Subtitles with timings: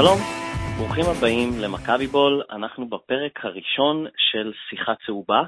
[0.00, 0.18] שלום,
[0.76, 5.42] ברוכים הבאים למכבי בול, אנחנו בפרק הראשון של שיחה צהובה,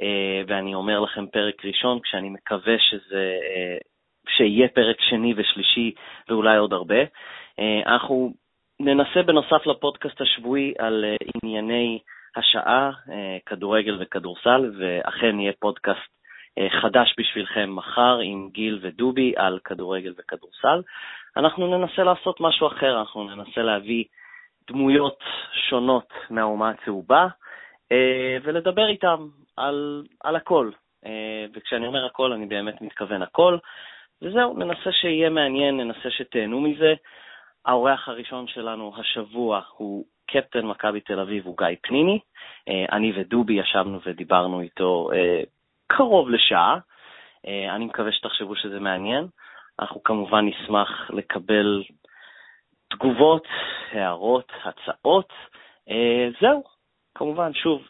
[0.00, 3.76] אה, ואני אומר לכם פרק ראשון כשאני מקווה שזה, אה,
[4.28, 5.94] שיהיה פרק שני ושלישי
[6.28, 7.00] ואולי עוד הרבה.
[7.58, 8.32] אה, אנחנו
[8.80, 11.04] ננסה בנוסף לפודקאסט השבועי על
[11.34, 11.98] ענייני
[12.36, 12.90] השעה,
[13.46, 16.10] כדורגל וכדורסל, ואכן יהיה פודקאסט
[16.82, 20.80] חדש בשבילכם מחר עם גיל ודובי על כדורגל וכדורסל.
[21.36, 24.04] אנחנו ננסה לעשות משהו אחר, אנחנו ננסה להביא
[24.66, 25.18] דמויות
[25.52, 27.26] שונות מהאומה הצהובה
[27.92, 30.70] אה, ולדבר איתם על, על הכל.
[31.06, 33.58] אה, וכשאני אומר הכל, אני באמת מתכוון הכל.
[34.22, 36.94] וזהו, ננסה שיהיה מעניין, ננסה שתהנו מזה.
[37.64, 42.18] האורח הראשון שלנו השבוע הוא קפטן מכבי תל אביב, הוא גיא פניני.
[42.68, 45.10] אה, אני ודובי ישבנו ודיברנו איתו
[45.86, 46.78] קרוב לשעה.
[47.70, 49.26] אני מקווה שתחשבו שזה מעניין.
[49.80, 51.82] אנחנו כמובן נשמח לקבל
[52.90, 53.46] תגובות,
[53.92, 55.32] הערות, הצעות.
[55.90, 56.62] אה, זהו,
[57.14, 57.82] כמובן, שוב,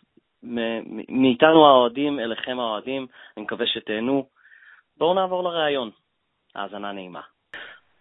[1.08, 4.27] מאיתנו האוהדים אליכם האוהדים, אני מקווה שתהנו.
[4.96, 5.91] בואו נעבור לראיון.
[6.55, 7.20] האזנה נעימה.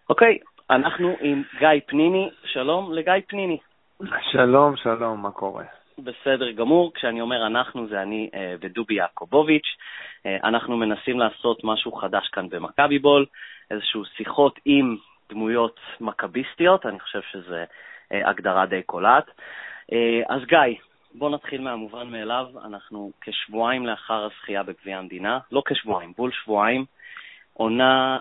[0.09, 0.37] אוקיי,
[0.69, 2.29] אנחנו עם גיא פניני.
[2.45, 3.57] שלום לגיא פניני.
[4.31, 5.63] שלום, שלום, מה קורה?
[5.97, 6.93] בסדר גמור.
[6.93, 9.67] כשאני אומר אנחנו, זה אני אה, ודובי יעקובוביץ'.
[10.25, 13.25] אה, אנחנו מנסים לעשות משהו חדש כאן במכבי בול,
[13.71, 14.97] איזשהו שיחות עם
[15.29, 17.55] דמויות מכביסטיות, אני חושב שזו
[18.11, 19.25] אה, הגדרה די קולעת.
[19.93, 20.79] אה, אז גיא,
[21.13, 22.47] בוא נתחיל מהמובן מאליו.
[22.65, 26.85] אנחנו כשבועיים לאחר הזכייה בגביע המדינה, לא כשבועיים, בול שבועיים,
[27.53, 28.17] עונה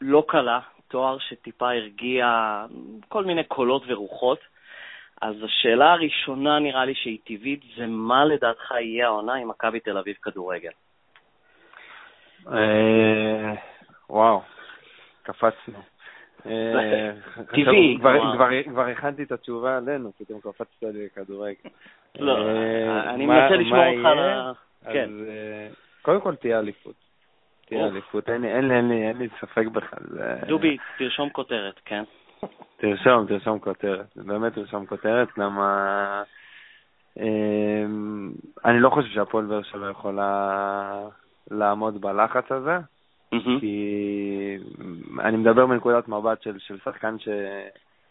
[0.00, 2.26] לא קלה, תואר שטיפה הרגיע
[3.08, 4.38] כל מיני קולות ורוחות.
[5.22, 9.98] אז השאלה הראשונה, נראה לי שהיא טבעית, זה מה לדעתך יהיה העונה עם מכבי תל
[9.98, 10.70] אביב כדורגל?
[12.52, 13.54] אה,
[14.10, 14.42] וואו,
[15.26, 15.78] קפצנו.
[16.46, 17.12] אה,
[17.54, 17.98] טבעי.
[18.70, 21.70] כבר הכנתי את התשובה עלינו, פתאום קפצת לי כדורגל.
[22.18, 24.52] לא, אה, אני מנסה לשמור אותך ל...
[24.92, 25.10] כן.
[26.02, 26.94] קודם כל תהיה אליפות.
[27.66, 28.78] תהיה אליפות, אין
[29.18, 29.98] לי ספק בכלל.
[30.46, 32.02] דובי, תרשום כותרת, כן?
[32.76, 34.06] תרשום, תרשום כותרת.
[34.16, 36.22] באמת תרשום כותרת, למה...
[38.64, 41.08] אני לא חושב שהפועל באר שבע יכולה
[41.50, 42.78] לעמוד בלחץ הזה,
[43.60, 44.58] כי
[45.20, 47.28] אני מדבר מנקודת מבט של, של שחקן ש,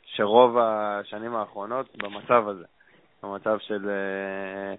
[0.05, 2.65] שרוב השנים האחרונות במצב הזה,
[3.23, 4.75] במצב של אה,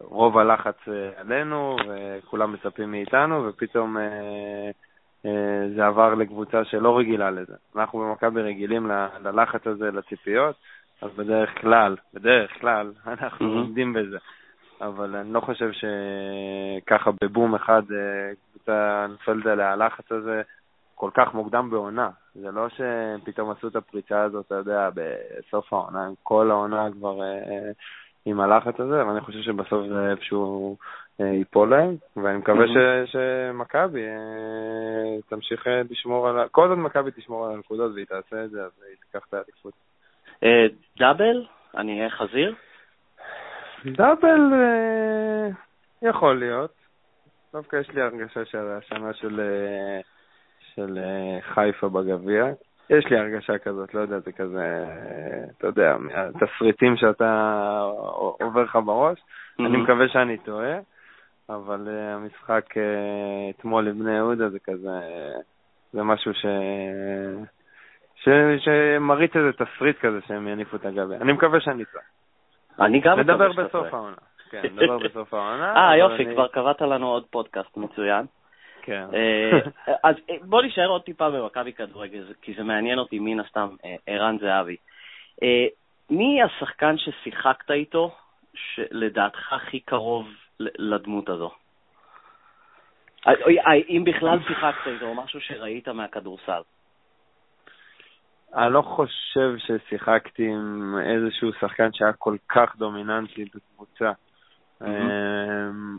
[0.00, 4.70] רוב הלחץ אה, עלינו, וכולם מצפים מאיתנו, ופתאום אה,
[5.76, 7.54] זה עבר לקבוצה שלא רגילה לזה.
[7.76, 8.90] אנחנו במכבי רגילים
[9.24, 10.56] ללחץ הזה, לציפיות,
[11.02, 13.58] אז בדרך כלל, בדרך כלל, אנחנו mm-hmm.
[13.58, 14.18] עומדים בזה.
[14.82, 20.42] אבל אני לא חושב שככה בבום אחד אה, קבוצה נופלת עליה הלחץ הזה
[20.94, 22.10] כל כך מוקדם בעונה.
[22.34, 27.70] זה לא שפתאום עשו את הפריצה הזאת, אתה יודע, בסוף העונה, כל העונה כבר אה,
[28.26, 30.76] עם הלחץ הזה, ואני חושב שבסוף זה איפשהו
[31.20, 33.06] אה, ייפול להם, ואני מקווה mm-hmm.
[33.06, 34.06] שמכבי
[35.28, 36.48] תמשיך לשמור על...
[36.48, 39.72] כל עוד מכבי תשמור על הנקודות והיא תעשה את זה, אז היא תיקח את האליפות.
[40.98, 41.46] דאבל?
[41.76, 42.54] אני אהיה חזיר?
[43.86, 45.48] דאבל אה,
[46.02, 46.72] יכול להיות.
[47.52, 50.00] דווקא יש לי הרגשה של השנה של, אה,
[50.74, 52.46] של אה, חיפה בגביע.
[52.90, 54.84] יש לי הרגשה כזאת, לא יודע, זה כזה,
[55.58, 57.80] אתה יודע, התסריטים שאתה
[58.40, 59.18] עובר לך בראש.
[59.18, 59.66] Mm-hmm.
[59.66, 60.78] אני מקווה שאני טועה,
[61.48, 62.64] אבל המשחק
[63.50, 65.00] אתמול לבני יהודה זה כזה,
[65.92, 66.46] זה משהו ש...
[68.14, 68.28] ש...
[68.58, 71.16] שמריץ איזה תסריט כזה שהם יניפו את הגביע.
[71.16, 72.04] אני מקווה שאני טועה.
[72.80, 74.16] אני גם נדבר בסוף העונה.
[74.50, 75.74] כן, נדבר בסוף העונה.
[75.76, 78.26] אה, יופי, כבר קבעת לנו עוד פודקאסט מצוין.
[78.82, 79.06] כן.
[79.14, 79.58] אה,
[80.08, 83.94] אז אה, בוא נשאר עוד טיפה במכבי כדורגל, כי זה מעניין אותי מן הסתם, אה,
[84.06, 84.76] ערן זהבי.
[86.10, 88.14] מי השחקן ששיחקת איתו,
[88.54, 90.28] שלדעתך הכי קרוב
[90.60, 91.50] לדמות הזו?
[93.88, 96.60] אם בכלל שיחקת איתו, או משהו שראית מהכדורסל.
[98.54, 104.12] אני לא חושב ששיחקתי עם איזשהו שחקן שהיה כל כך דומיננטי בקבוצה.
[104.82, 105.96] אמ,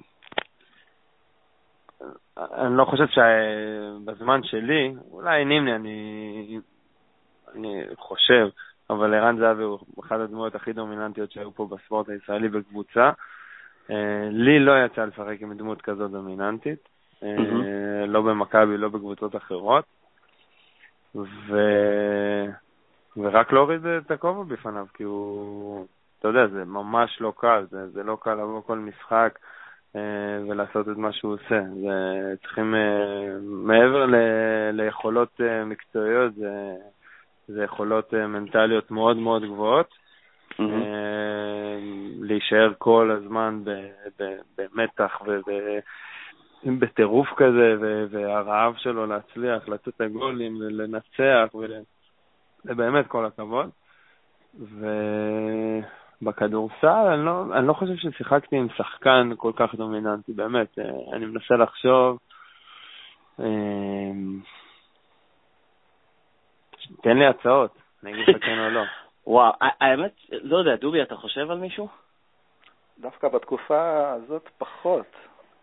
[2.38, 6.60] אני לא חושב שבזמן שלי, אולי נימני, אני,
[7.56, 8.48] אני חושב,
[8.90, 13.12] אבל ערן זהבי הוא אחת הדמויות הכי דומיננטיות שהיו פה בספורט הישראלי בקבוצה.
[13.90, 16.90] אה, לי לא יצא לשחק עם דמות כזו דומיננטית,
[17.22, 17.26] mm-hmm.
[18.08, 19.86] לא במכבי, לא בקבוצות אחרות.
[21.15, 21.57] ו...
[23.18, 25.86] ורק להוריד את הכובע בפניו, כי הוא,
[26.19, 29.39] אתה יודע, זה ממש לא קל, זה, זה לא קל לבוא כל משחק
[29.95, 30.01] אה,
[30.50, 31.62] ולעשות את מה שהוא עושה.
[31.81, 34.15] זה, צריכים, אה, מעבר ל,
[34.71, 36.74] ליכולות אה, מקצועיות, זה,
[37.48, 39.94] זה יכולות מנטליות מאוד מאוד גבוהות.
[40.51, 40.63] Mm-hmm.
[42.21, 43.63] להישאר כל הזמן
[44.57, 45.21] במתח
[46.65, 47.75] ובטירוף כזה,
[48.10, 51.56] והרעב שלו להצליח, לצאת הגולים, לנצח,
[52.65, 53.69] ובאמת כל הכבוד.
[56.21, 60.80] ובכדורסל, אני לא, אני לא חושב ששיחקתי עם שחקן כל כך דומיננטי, באמת.
[61.13, 62.19] אני מנסה לחשוב.
[67.01, 68.83] תן לי הצעות, אני אגיד לך כן או לא.
[69.27, 71.88] וואו, האמת, לא יודע, דובי, אתה חושב על מישהו?
[73.00, 75.15] דווקא בתקופה הזאת פחות.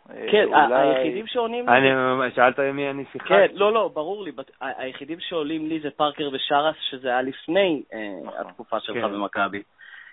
[0.09, 0.89] כן, אולי...
[0.89, 1.77] היחידים שעונים לי...
[1.77, 3.29] אני, שאלת מי אני שיחקתי.
[3.29, 4.33] כן, לא, לא, ברור לי.
[4.61, 8.41] היחידים שעולים לי זה פארקר ושרס, שזה היה לפני אה, נכון.
[8.41, 9.13] התקופה שלך כן.
[9.13, 9.63] במכבי.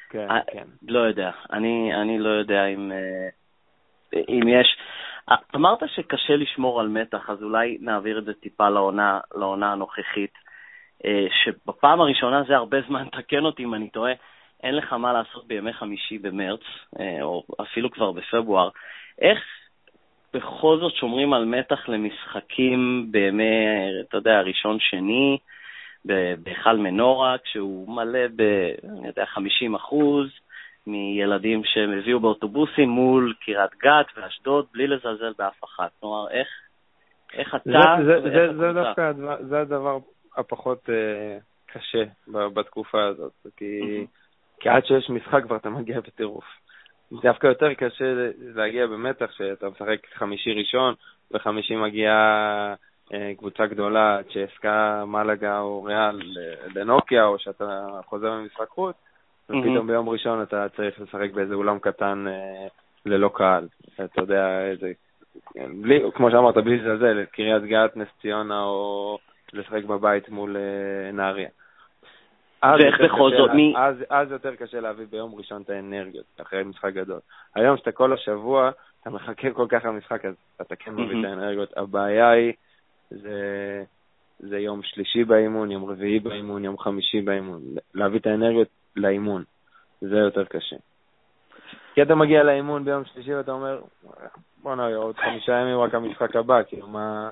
[0.10, 0.64] כן, כן.
[0.88, 1.32] לא יודע.
[1.54, 4.78] אני, אני לא יודע אם, אה, אם יש...
[5.56, 10.34] אמרת שקשה לשמור על מתח, אז אולי נעביר את זה טיפה לעונה, לעונה הנוכחית.
[11.06, 14.14] אה, שבפעם הראשונה זה הרבה זמן, תקן אותי אם אני טועה,
[14.64, 16.62] אין לך מה לעשות בימי חמישי במרץ,
[17.00, 18.70] אה, או אפילו כבר בפברואר.
[19.22, 19.40] איך
[20.38, 23.66] בכל זאת שומרים על מתח למשחקים בימי,
[24.02, 25.38] אתה יודע, ראשון-שני,
[26.44, 28.42] בהיכל מנורה, כשהוא מלא ב,
[29.00, 30.30] אני יודע, 50 אחוז
[30.88, 35.92] מילדים שהם הביאו באוטובוסים מול קריית גת ואשדוד, בלי לזלזל באף אחת.
[36.00, 36.48] כלומר, איך,
[37.34, 37.96] איך אתה...
[38.06, 39.12] זה, זה, זה, זה דווקא,
[39.50, 39.98] זה הדבר
[40.38, 44.06] הפחות uh, קשה בתקופה הזאת, כי,
[44.60, 46.46] כי עד שיש משחק כבר אתה מגיע בטירוף.
[47.12, 48.06] דווקא יותר קשה
[48.56, 50.94] להגיע במתח שאתה משחק חמישי ראשון,
[51.32, 52.76] וחמישי מגיעה
[53.10, 56.22] uh, קבוצה גדולה, צ'סקה, מלאגה או ריאל
[56.76, 58.96] לנוקיה, או שאתה חוזר ממשחק חוץ,
[59.46, 62.70] ופתאום ביום ראשון אתה צריך לשחק באיזה אולם קטן uh,
[63.06, 63.68] ללא קהל.
[64.06, 64.92] אתה יודע, איזה...
[65.56, 69.18] בלי, כמו שאמרת, בלי לזלזל, קריית גת, נס ציונה או
[69.54, 71.50] לשחק בבית מול אה, נהריה.
[72.64, 73.74] ואיך בכל זאת, מי...
[73.78, 77.20] אז, אז יותר קשה להביא ביום ראשון את האנרגיות, אחרי משחק גדול.
[77.56, 78.72] היום שאתה כל השבוע,
[79.02, 81.78] אתה מחכה כל כך למשחק, אז אתה כן מביא את האנרגיות.
[81.78, 82.54] הבעיה היא,
[83.10, 83.84] זה,
[84.40, 87.62] זה יום שלישי באימון, יום רביעי באימון, יום חמישי באימון.
[87.94, 89.44] להביא את האנרגיות לאימון,
[90.02, 90.76] זה יותר קשה.
[91.94, 93.82] כי אתה מגיע לאימון ביום שלישי ואתה אומר,
[94.64, 97.30] בואנה, עוד חמישה ימים רק המשחק הבא, כאילו, מה...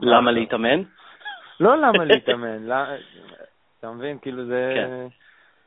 [0.00, 0.82] למה להתאמן?
[1.60, 2.66] לא למה להתאמן,
[3.84, 4.18] אתה מבין?
[4.18, 4.72] כאילו זה...
[4.74, 5.06] כן.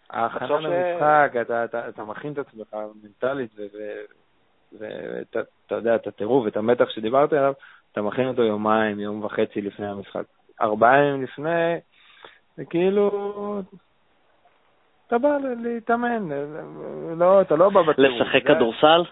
[0.10, 1.32] ההכנה למשחק,
[1.90, 3.52] אתה מכין את עצמך מנטלית,
[4.80, 7.54] ואתה יודע, את הטירוף, את המתח שדיברתי עליו,
[7.92, 10.24] אתה מכין אותו יומיים, יום וחצי לפני המשחק.
[10.62, 11.76] ארבעה ימים לפני,
[12.58, 13.62] זה כאילו...
[15.08, 16.30] אתה בא להתאמן,
[17.18, 18.22] לא, אתה לא בא בטירוף.
[18.22, 19.04] לשחק כדורסל?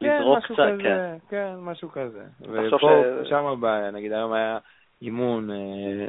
[0.00, 1.16] כן, לזרוק קצת, כן.
[1.28, 2.24] כן, משהו כזה.
[2.40, 4.58] ופה, שם הבעיה, נגיד היום היה
[5.02, 6.06] אימון, אה,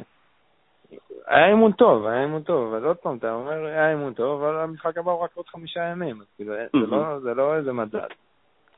[1.26, 4.56] היה אימון טוב, היה אימון טוב, אז עוד פעם, אתה אומר, היה אימון טוב, אבל
[4.56, 8.00] המשחק הבא הוא רק עוד חמישה ימים, אז כאילו, לא, זה לא איזה מדד.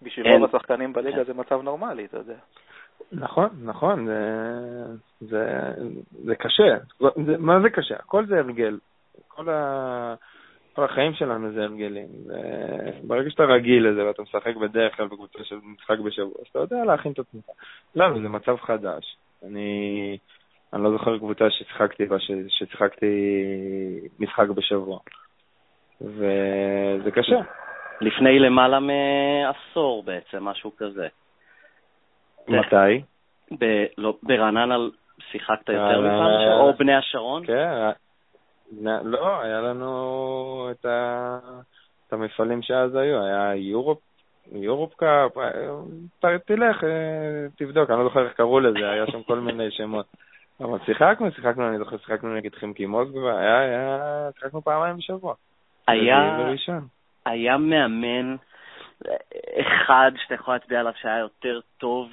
[0.02, 2.34] בשביל רוב השחקנים בליגה זה מצב נורמלי, אתה יודע.
[3.12, 4.20] נכון, נכון, זה,
[5.20, 5.72] זה,
[6.24, 6.76] זה קשה.
[7.00, 7.94] זה, מה זה קשה?
[7.94, 8.78] הכל זה הרגל.
[9.28, 10.14] כל, ה,
[10.74, 12.08] כל החיים שלנו זה הרגלים.
[13.02, 16.84] ברגע שאתה רגיל לזה ואתה משחק בדרך כלל בקבוצה של משחק בשבוע, אז אתה יודע
[16.84, 17.44] להכין את עצמך.
[17.96, 19.16] לא, זה מצב חדש.
[19.46, 20.18] אני,
[20.72, 22.16] אני לא זוכר קבוצה ששיחקתי בה,
[22.48, 23.06] ששיחקתי
[24.18, 24.98] משחק בשבוע.
[26.00, 27.40] וזה קשה.
[28.00, 31.08] לפני למעלה מעשור בעצם, משהו כזה.
[32.48, 33.02] מתי?
[33.58, 34.76] ב, לא, ברעננה
[35.30, 37.46] שיחקת יותר מפעם, או בני השרון?
[37.46, 37.90] כן,
[39.04, 41.38] לא, היה לנו את, ה,
[42.06, 43.98] את המפעלים שאז היו, היה יורופ
[44.52, 45.32] יורופ קאפ,
[46.46, 50.06] תלך, אה, תבדוק, אני לא זוכר איך קראו לזה, היה שם כל מיני שמות.
[50.60, 53.98] אבל שיחקנו, שיחקנו, אני זוכר, שיחקנו נגד חמקי מוסקבה, היה, היה,
[54.38, 55.34] שיחקנו פעמיים בשבוע.
[55.88, 56.48] היה,
[57.26, 58.36] היה מאמן
[59.60, 62.08] אחד שאתה יכול להצביע עליו שהיה יותר טוב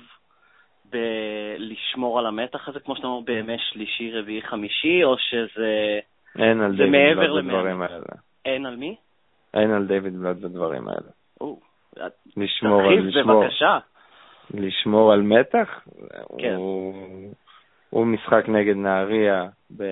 [0.86, 6.00] בלשמור על המתח הזה, כמו שאתה אומר, בימי שלישי, רביעי, חמישי, או שזה...
[6.39, 8.06] אין על דיוויד בלוד בדברים האלה.
[8.46, 8.96] אין על מי?
[9.54, 11.10] אין על דיוויד בלוד בדברים האלה.
[11.42, 11.60] או,
[12.38, 13.77] לשמור על, לשמור, בבקשה.
[14.54, 15.82] לשמור על מתח?
[16.38, 16.54] כן.
[16.56, 16.94] הוא,
[17.89, 19.46] הוא משחק נגד נהריה
[19.77, 19.84] ב...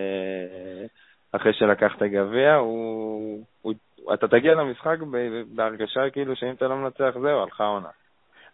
[1.32, 3.74] אחרי שלקח את הגביע, הוא, הוא,
[4.14, 4.98] אתה תגיע למשחק
[5.56, 7.90] בהרגשה כאילו שאם אתה לא מנצח זהו, הלכה עונה.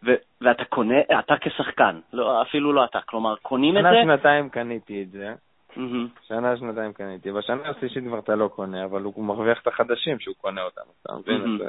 [0.05, 3.89] ו- ואתה קונה, אתה כשחקן, לא, אפילו לא אתה, כלומר, קונים את זה?
[3.89, 5.33] שנה, שנתיים קניתי את זה.
[5.75, 6.27] Mm-hmm.
[6.27, 7.31] שנה, שנתיים קניתי.
[7.31, 11.13] בשנה השלישית כבר אתה לא קונה, אבל הוא מרוויח את החדשים שהוא קונה אותם, אתה
[11.13, 11.59] מבין?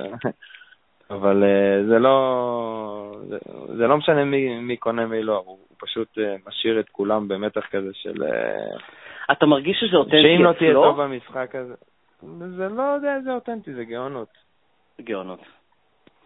[1.13, 3.39] אבל uh, זה לא, זה,
[3.77, 7.91] זה לא משנה מי, מי קונה מי לא, הוא פשוט משאיר את כולם במתח כזה
[7.93, 8.25] של...
[9.33, 10.23] אתה מרגיש שזה אותנטי?
[10.23, 11.75] שאם לא תהיה טוב במשחק הזה...
[12.57, 14.29] זה לא יודע איזה אותנטי, זה גאונות.
[15.01, 15.41] גאונות.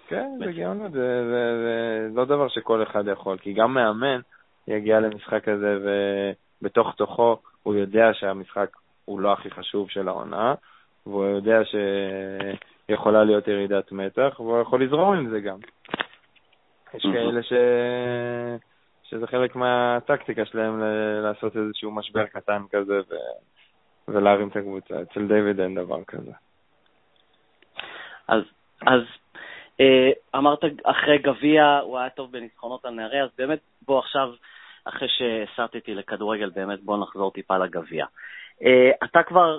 [0.09, 4.21] כן, זה גאונות, זה, זה, זה לא דבר שכל אחד יכול, כי גם מאמן
[4.69, 5.79] יגיע למשחק הזה
[6.63, 10.55] ובתוך תוכו הוא יודע שהמשחק הוא לא הכי חשוב של העונה,
[11.07, 11.65] והוא יודע
[12.87, 15.59] שיכולה להיות ירידת מתח, והוא יכול לזרום עם זה גם.
[16.95, 17.53] יש כאלה ש...
[19.03, 20.83] שזה חלק מהטקטיקה שלהם
[21.23, 23.15] לעשות איזשהו משבר קטן כזה ו...
[24.09, 25.03] ולהרים את הקבוצה.
[25.03, 26.33] אצל דיוויד אין דבר כזה.
[28.29, 28.43] אז,
[28.87, 29.01] אז
[29.81, 34.29] אה, אמרת אחרי גביע הוא היה טוב בניצחונות על נערי, אז באמת בוא עכשיו,
[34.85, 38.07] אחרי שהסרתי לכדורגל, באמת בוא נחזור טיפה לגביע.
[38.63, 39.59] אה, אתה כבר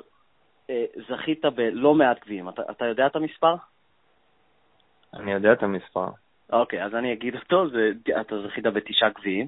[1.09, 3.55] זכית בלא מעט גביעים, אתה, אתה יודע את המספר?
[5.13, 6.07] אני יודע את המספר.
[6.51, 9.47] אוקיי, אז אני אגיד אותו, זה, אתה זכית בתשעה גביעים,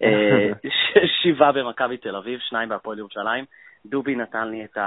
[1.22, 3.44] שבעה במכבי תל אביב, שניים בהפועל ירושלים.
[3.86, 4.78] דובי נתן לי את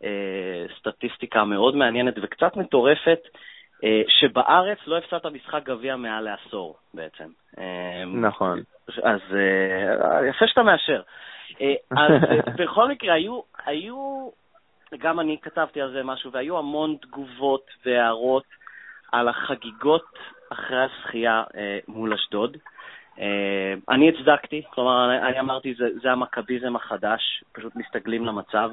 [0.00, 3.20] הסטטיסטיקה המאוד מעניינת וקצת מטורפת,
[3.84, 7.28] אה, שבארץ לא הפסדת משחק גביע מעל לעשור בעצם.
[7.58, 8.62] אה, נכון.
[9.02, 11.02] אז אה, יפה שאתה מאשר.
[11.90, 12.12] אז
[12.56, 14.28] בכל מקרה, היו, היו,
[14.98, 18.44] גם אני כתבתי על זה משהו, והיו המון תגובות והערות
[19.12, 20.18] על החגיגות
[20.52, 21.42] אחרי הזכייה
[21.88, 22.56] מול אשדוד.
[23.88, 28.70] אני הצדקתי, כלומר, אני אמרתי, זה, זה המכביזם החדש, פשוט מסתגלים למצב.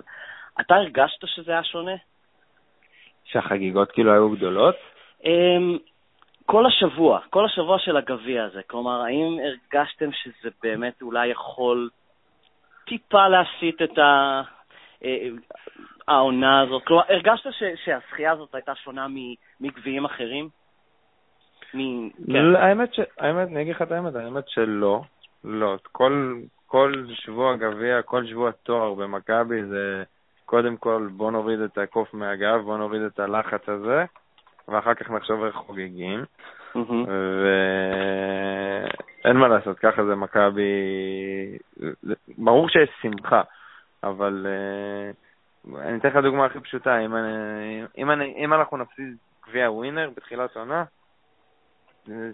[0.62, 1.96] אתה הרגשת שזה היה שונה?
[3.26, 4.76] שהחגיגות כאילו היו גדולות?
[5.26, 5.78] אמ,
[6.46, 11.90] כל השבוע, כל השבוע של הגביע הזה, כלומר, האם הרגשתם שזה באמת אולי יכול
[12.86, 14.42] טיפה להסיט את ה...
[16.08, 16.84] העונה הזאת?
[16.84, 19.08] כלומר, הרגשת ש, שהזכייה הזאת הייתה שונה
[19.62, 20.50] מגביעים אחרים?
[21.74, 22.10] מ...
[22.10, 22.56] כן.
[22.56, 23.00] האמת, ש...
[23.18, 25.02] האמת, אני אגיד לך את האמת, האמת שלא.
[25.44, 25.78] לא.
[25.92, 26.36] כל,
[26.68, 30.04] כל שבוע גביע, כל שבוע תואר במכבי זה
[30.46, 34.06] קודם כל בוא נוריד את הקוף מהגב, בוא נוריד את הלחץ הזה,
[34.68, 36.26] ואחר כך נחשוב איך חוגגים.
[39.24, 40.64] ואין מה לעשות, ככה זה מכבי...
[42.38, 43.42] ברור שיש שמחה,
[44.04, 45.27] אבל uh,
[45.76, 49.16] אני אתן לך דוגמה הכי פשוטה, אם, אני, אם, אני, אם אנחנו נפסיד
[49.48, 50.84] גביע ווינר בתחילת עונה,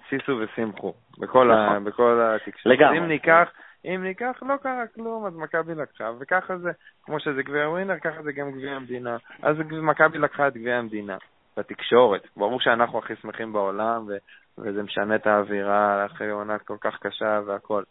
[0.10, 1.84] סיסו ושמחו, בכל, ה, נכון.
[1.84, 2.78] בכל התקשורת.
[2.78, 2.98] לגמרי.
[2.98, 3.50] אם ניקח,
[3.86, 6.72] אם ניקח, לא קרה כלום, אז מכבי לקחה, וככה זה,
[7.04, 9.18] כמו שזה גביע ווינר, ככה זה גם גביע המדינה.
[9.42, 11.18] אז מכבי לקחה את גביע המדינה.
[11.58, 12.28] בתקשורת.
[12.38, 14.18] ברור שאנחנו הכי שמחים בעולם, ו-
[14.58, 17.84] וזה משנה את האווירה אחרי עונה כל כך קשה והכל.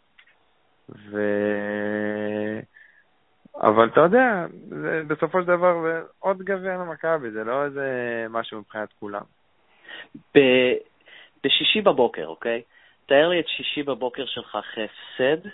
[0.89, 1.21] ו...
[3.61, 7.87] אבל אתה יודע, זה בסופו של דבר עוד גביע למכבי, זה לא איזה
[8.29, 9.21] משהו מבחינת כולם.
[10.35, 10.77] ב-
[11.43, 12.61] בשישי בבוקר, אוקיי?
[13.05, 15.47] תאר לי את שישי בבוקר שלך אחרי הפסד,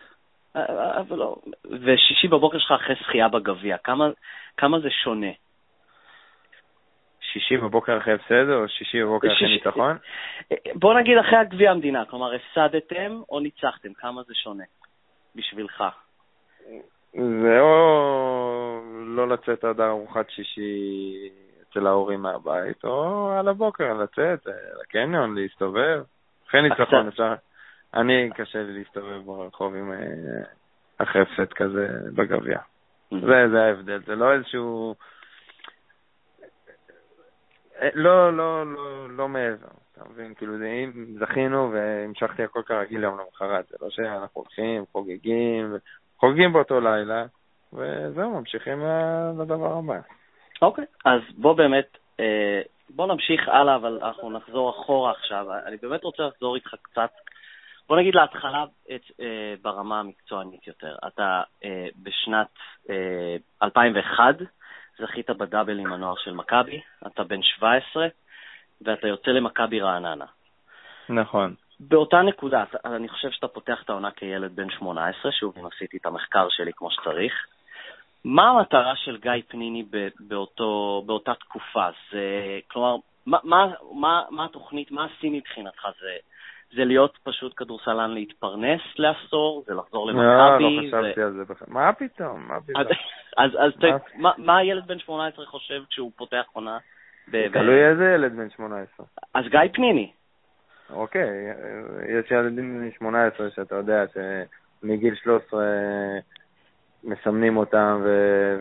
[0.56, 4.10] אה, אה, אבל לא, ושישי בבוקר שלך אחרי זכייה בגביע, כמה,
[4.58, 5.32] כמה זה שונה?
[7.22, 9.98] שישי בבוקר אחרי הפסד או שישי בבוקר אחרי ניצחון?
[10.76, 14.64] בוא נגיד אחרי הגביע המדינה, כלומר הפסדתם או ניצחתם, כמה זה שונה
[15.36, 15.84] בשבילך?
[17.14, 21.30] זה או לא לצאת עד ארוחת שישי
[21.62, 24.48] אצל ההורים מהבית, או על הבוקר לצאת
[24.82, 26.04] לקניון, להסתובב.
[26.48, 27.34] אחרי ניצחון אפשר...
[27.94, 29.92] אני, קשה לי להסתובב ברחוב עם...
[29.92, 29.98] אה,
[31.00, 32.60] הפסד כזה בגביע.
[33.52, 34.96] זה ההבדל, זה לא איזשהו...
[37.82, 40.34] אה, לא, לא, לא, לא מעבר, אתה מבין?
[40.34, 45.76] כאילו, זה, אם זכינו והמשכתי הכל כרגיל יום למחרת, זה לא שאנחנו הולכים, חוגגים,
[46.20, 47.26] חוגגים באותו לילה,
[47.74, 48.84] וזהו, ממשיכים
[49.42, 50.00] לדבר הבא.
[50.62, 55.46] אוקיי, אז בוא באמת, אה, בוא נמשיך הלאה, אבל אנחנו נחזור אחורה עכשיו.
[55.66, 57.10] אני באמת רוצה לחזור איתך קצת,
[57.90, 60.96] בוא נגיד להתחלה את, אה, ברמה המקצוענית יותר.
[61.08, 61.42] אתה
[62.04, 62.48] בשנת
[63.64, 64.36] 2001,
[65.00, 68.08] זכית בדאבל עם הנוער של מכבי, אתה בן 17,
[68.82, 70.26] ואתה יוצא למכבי רעננה.
[71.10, 71.56] נכון.
[71.80, 76.06] באותה נקודה, אני חושב שאתה פותח את העונה כילד בן 18, שוב, אם עשיתי את
[76.06, 77.34] המחקר שלי כמו שצריך.
[78.26, 79.86] מה המטרה של גיא פניני
[80.20, 81.88] באותו, באותה תקופה?
[82.12, 82.96] זה, כלומר,
[83.26, 85.88] מה, מה, מה, מה התוכנית, מה השיא מבחינתך?
[86.02, 86.18] זה
[86.76, 90.24] זה להיות פשוט כדורסלן להתפרנס לעשור, זה לחזור למכבי.
[90.24, 91.68] לא, לא חשבתי על זה בכלל.
[91.68, 92.48] מה פתאום?
[92.48, 92.86] מה פתאום?
[93.38, 93.72] אז
[94.38, 96.78] מה הילד בן 18 חושב כשהוא פותח עונה?
[97.32, 99.06] תלוי איזה ילד בן 18.
[99.34, 100.12] אז גיא פניני.
[100.90, 101.54] אוקיי,
[102.10, 104.04] יש ילדים בן 18 שאתה יודע
[104.84, 105.66] שמגיל 13
[107.04, 108.04] מסמנים אותם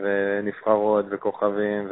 [0.01, 1.87] ונבחרות וכוכבים,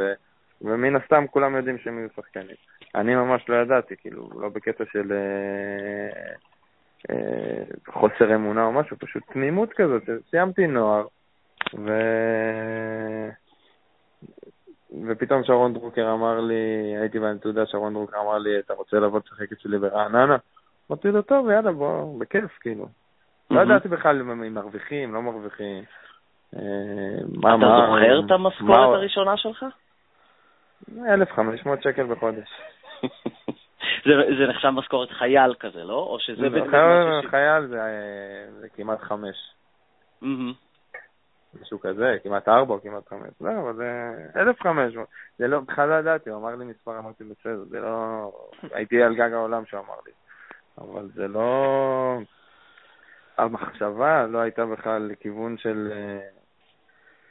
[0.62, 2.56] ומן הסתם כולם יודעים שהם יהיו שחקנים.
[2.96, 5.12] אני ממש לא ידעתי, כאילו, לא בקטע של...
[5.12, 6.34] אה,
[7.10, 10.04] אה, חוסר אמונה או משהו, פשוט תמימות כזאת.
[10.30, 11.06] סיימתי נוער,
[11.74, 11.92] ו...
[15.08, 19.52] ופתאום שרון דרוקר אמר לי, הייתי בנתודה, שרון דרוקר אמר לי, אתה רוצה לבוא לשחק
[19.52, 20.38] אצלי ברעננה?
[20.92, 22.88] אמרתי לו, טוב, יאללה, בוא, בכיף, כאילו.
[23.52, 25.84] לא ידעתי בכלל אם מרוויחים, לא מרוויחים.
[26.56, 26.62] אה,
[27.40, 29.66] אתה זוכר את המשכורת הראשונה שלך?
[31.10, 32.50] 1,500 שקל בחודש.
[34.38, 36.08] זה נחשב משכורת חייל כזה, לא?
[36.10, 36.50] או שזה...
[37.30, 37.68] חייל
[38.60, 39.36] זה כמעט חמש.
[41.62, 43.30] משהו כזה, כמעט ארבע או כמעט חמש.
[43.42, 45.08] לא, אבל זה אלף חמש מאות.
[45.38, 48.32] זה לא, בכלל לא ידעתי, הוא אמר לי מספר, אמרתי בסדר, זה לא...
[48.72, 50.12] הייתי על גג העולם שהוא אמר לי.
[50.78, 52.20] אבל זה לא...
[53.38, 55.92] המחשבה לא הייתה בכלל לכיוון של...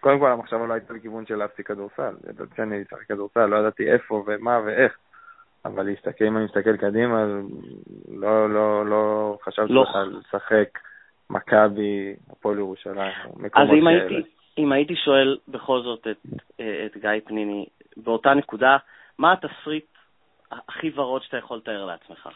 [0.01, 2.15] קודם כל המחשבה לא הייתה לכיוון של להפסיק כדורסל.
[2.29, 4.99] ידעתי שאני אשחק כדורסל, לא ידעתי איפה ומה ואיך.
[5.65, 7.25] אבל להסתכל, אם אני מסתכל קדימה,
[8.09, 9.83] לא, לא, לא חשבתי לא.
[9.83, 10.79] בכלל לשחק
[11.31, 14.15] מכבי, הפועל ירושלים, מקומות אז אם הייתי,
[14.59, 17.67] אם הייתי שואל בכל זאת את, את גיא פניני,
[17.97, 18.77] באותה נקודה,
[19.19, 19.87] מה התסריט
[20.51, 22.29] הכי ורוד שאתה יכול לתאר לעצמך?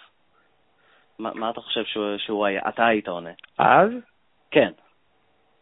[1.18, 2.60] מה, מה אתה חושב שהוא, שהוא היה?
[2.68, 3.30] אתה היית עונה.
[3.58, 3.90] אז?
[4.50, 4.72] כן.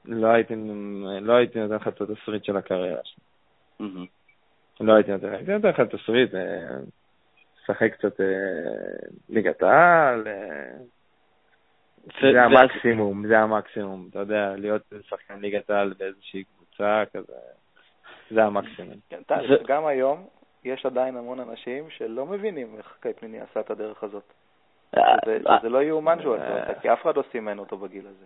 [0.04, 0.54] לא הייתי,
[1.20, 3.24] לא הייתי נותן לך את התסריט של הקריירה שלי.
[3.82, 4.08] Mm-hmm.
[4.80, 6.78] לא הייתי נותן, הייתי נותן לך תסריט, אה,
[7.62, 8.26] לשחק קצת אה,
[9.28, 10.72] ליגת העל, אה,
[12.20, 17.32] זה המקסימום, זה המקסימום, אתה יודע, להיות שחקן ליגת העל באיזושהי קבוצה כזה,
[18.30, 18.94] זה המקסימום.
[19.10, 19.22] כן,
[19.66, 20.26] גם היום
[20.64, 24.32] יש עדיין המון אנשים שלא מבינים איך קייפניני עשה את הדרך הזאת.
[24.96, 25.16] אה,
[25.62, 28.24] זה לא יאומן שהוא עשה אותה, כי אף אחד לא סימן אותו בגיל הזה.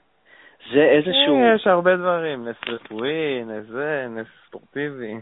[0.71, 1.41] זה איזשהו...
[1.55, 5.15] יש הרבה דברים, נס רפואי, נס זה, נס ספורטיבי.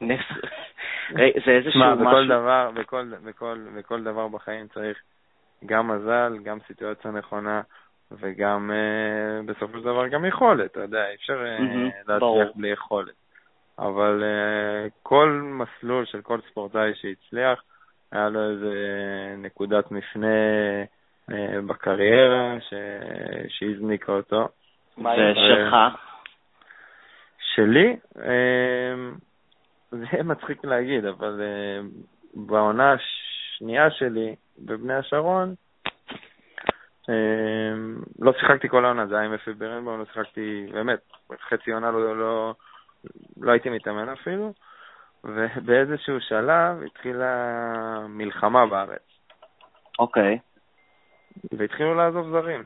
[0.00, 0.20] נס...
[1.16, 2.06] זה איזשהו משהו...
[2.06, 4.98] בכל דבר, בכל, בכל, בכל דבר בחיים צריך
[5.66, 7.60] גם מזל, גם סיטואציה נכונה,
[8.10, 13.14] וגם uh, בסופו של דבר גם יכולת, אתה יודע, אי אפשר mm-hmm, להצליח בלי יכולת.
[13.78, 17.62] אבל uh, כל מסלול של כל ספורטאי שהצליח,
[18.12, 18.74] היה לו איזה
[19.38, 20.26] נקודת מפנה
[21.66, 22.56] בקריירה
[23.48, 24.48] שהזניקה אותו.
[24.96, 25.76] מה זה שלך?
[27.54, 27.96] שלי?
[29.90, 31.40] זה מצחיק להגיד, אבל
[32.34, 35.54] בעונה השנייה שלי בבני השרון,
[38.18, 41.00] לא שיחקתי כל העונה, זה היה עם אפי ברנבאום, לא שיחקתי, באמת,
[41.48, 42.54] חצי עונה לא, לא,
[43.40, 44.52] לא הייתי מתאמן אפילו,
[45.24, 49.02] ובאיזשהו שלב התחילה מלחמה בארץ.
[49.98, 50.38] אוקיי.
[51.52, 52.62] והתחילו לעזוב זרים.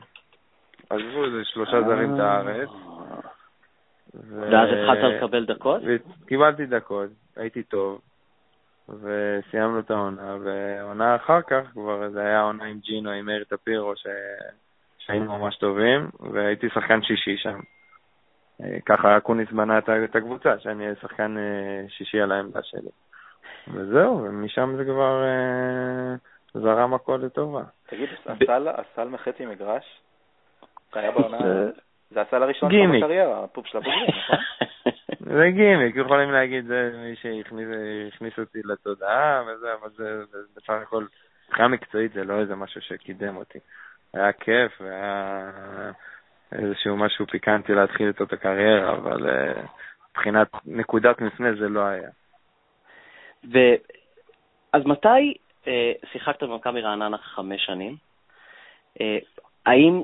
[0.89, 2.69] עזבו איזה שלושה זרים את הארץ.
[4.13, 5.81] ואז התחלת לקבל דקות?
[6.27, 8.01] קיבלתי דקות, הייתי טוב,
[8.89, 13.95] וסיימנו את העונה, ועונה אחר כך כבר זה היה עונה עם ג'ינו, עם מאיר טפירו,
[13.95, 14.07] ש...
[14.97, 17.59] שהיינו ממש טובים, והייתי שחקן שישי שם.
[18.63, 22.89] אה, ככה אקוניס בנה את הקבוצה, שאני אהיה שחקן אה, שישי על העמדה שלי.
[23.67, 26.15] וזהו, ומשם זה כבר אה,
[26.53, 27.63] זרם הכל לטובה.
[27.87, 28.09] תגיד,
[28.77, 30.01] הסל מחצי מגרש?
[30.93, 31.37] זה היה בעונה...
[32.11, 34.37] זה הסל הראשון שלך בקריירה, הפופ של הבוגרים, נכון?
[35.25, 40.23] זה גימיק, יכולים להגיד זה מי שהכניס אותי לתודעה וזה, אבל זה
[40.55, 41.05] בסך הכל,
[41.47, 43.59] מבחינה מקצועית זה לא איזה משהו שקידם אותי.
[44.13, 45.51] היה כיף והיה
[46.51, 49.63] איזשהו משהו פיקנטי להתחיל איתו את הקריירה, אבל אה,
[50.09, 52.09] מבחינת נקודת מפנה זה לא היה.
[53.53, 53.57] ו...
[54.73, 55.33] אז מתי
[55.67, 57.95] אה, שיחקת במכבי רעננה חמש שנים?
[59.01, 59.17] אה,
[59.65, 60.01] האם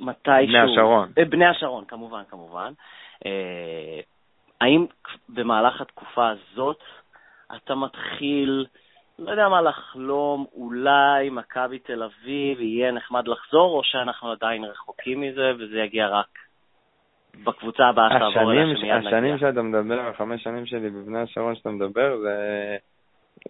[0.00, 0.46] מתישהו...
[0.46, 1.12] בני השרון.
[1.18, 2.72] אה, בני השרון, כמובן, כמובן.
[3.26, 4.00] אה,
[4.62, 4.86] האם
[5.28, 6.78] במהלך התקופה הזאת
[7.56, 8.66] אתה מתחיל,
[9.18, 15.20] לא יודע מה, לחלום, אולי מכבי תל אביב יהיה נחמד לחזור, או שאנחנו עדיין רחוקים
[15.20, 16.26] מזה וזה יגיע רק
[17.44, 18.96] בקבוצה הבאה שתעבור אליה שמיד נגיע?
[18.96, 22.36] השנים שאתה מדבר, החמש שנים שלי בבני השרון שאתה מדבר, זה,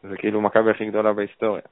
[0.03, 1.62] זה כאילו מכבי הכי גדולה בהיסטוריה.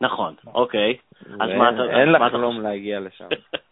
[0.00, 0.96] נכון, אוקיי.
[1.40, 2.00] אז מה אתה...
[2.00, 3.28] אין לחלום להגיע לשם.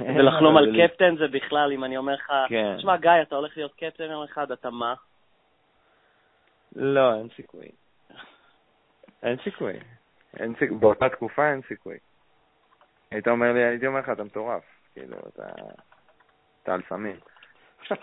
[0.00, 2.76] ולחלום על קפטן זה בכלל, אם אני אומר לך, כן.
[2.76, 4.94] תשמע, גיא, אתה הולך להיות קפטן יום אחד, אתה מה?
[6.76, 7.68] לא, אין סיכוי.
[9.22, 9.72] אין סיכוי.
[10.36, 10.78] אין סיכוי.
[10.78, 11.98] באותה תקופה אין סיכוי.
[13.10, 14.62] היית אומר לי, הייתי אומר לך, אתה מטורף.
[14.94, 15.46] כאילו, אתה...
[16.62, 17.16] אתה על סמים.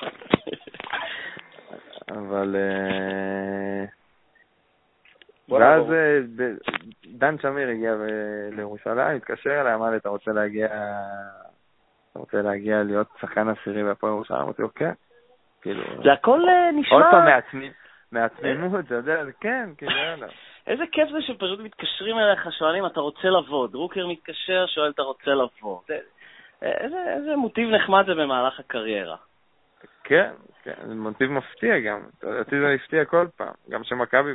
[2.11, 2.55] אבל...
[2.55, 3.85] אה,
[5.49, 6.19] ואז אה,
[7.05, 7.95] דן שמיר הגיע
[8.51, 10.67] לירושלים, התקשר אליי, אמר לי, אתה רוצה להגיע
[12.15, 14.41] אתה רוצה להגיע להיות שחקן עשירי בהפועל ירושלים?
[14.41, 14.91] אמרתי לו, כן.
[15.61, 15.83] כאילו...
[16.03, 16.95] זה הכל אה, נשמע...
[16.95, 17.71] עוד פעם מעצמי,
[18.79, 20.27] אתה יודע, כן, כאילו, יאללה.
[20.67, 23.67] איזה כיף זה שפשוט מתקשרים אליך, שואלים, אתה רוצה לבוא?
[23.67, 25.81] דרוקר מתקשר, שואל, אתה רוצה לבוא?
[25.87, 25.99] זה,
[26.61, 29.15] איזה, איזה מוטיב נחמד זה במהלך הקריירה.
[30.03, 30.31] כן,
[30.63, 31.99] כן, זה מוטיב מפתיע גם.
[32.23, 33.53] אותי זה הפתיע כל פעם.
[33.69, 34.31] גם כשמכבי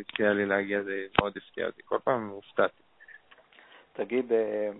[0.00, 1.82] הפתיע לי להגיע, זה מאוד הפתיע אותי.
[1.84, 2.82] כל פעם הופתעתי.
[3.92, 4.70] תגיד, אה,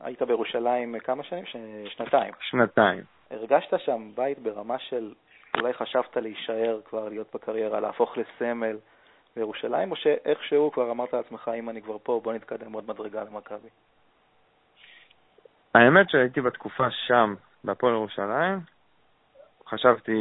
[0.00, 1.44] היית בירושלים כמה שנים?
[1.88, 2.34] שנתיים.
[2.40, 3.02] שנתיים.
[3.30, 5.12] הרגשת שם בית ברמה של
[5.56, 8.76] אולי חשבת להישאר כבר, להיות בקריירה, להפוך לסמל
[9.36, 13.68] בירושלים, או שאיכשהו כבר אמרת לעצמך, אם אני כבר פה, בוא נתקדם עוד מדרגה למכבי?
[15.74, 18.60] האמת שהייתי בתקופה שם, בהפועל ירושלים,
[19.66, 20.12] חשבתי,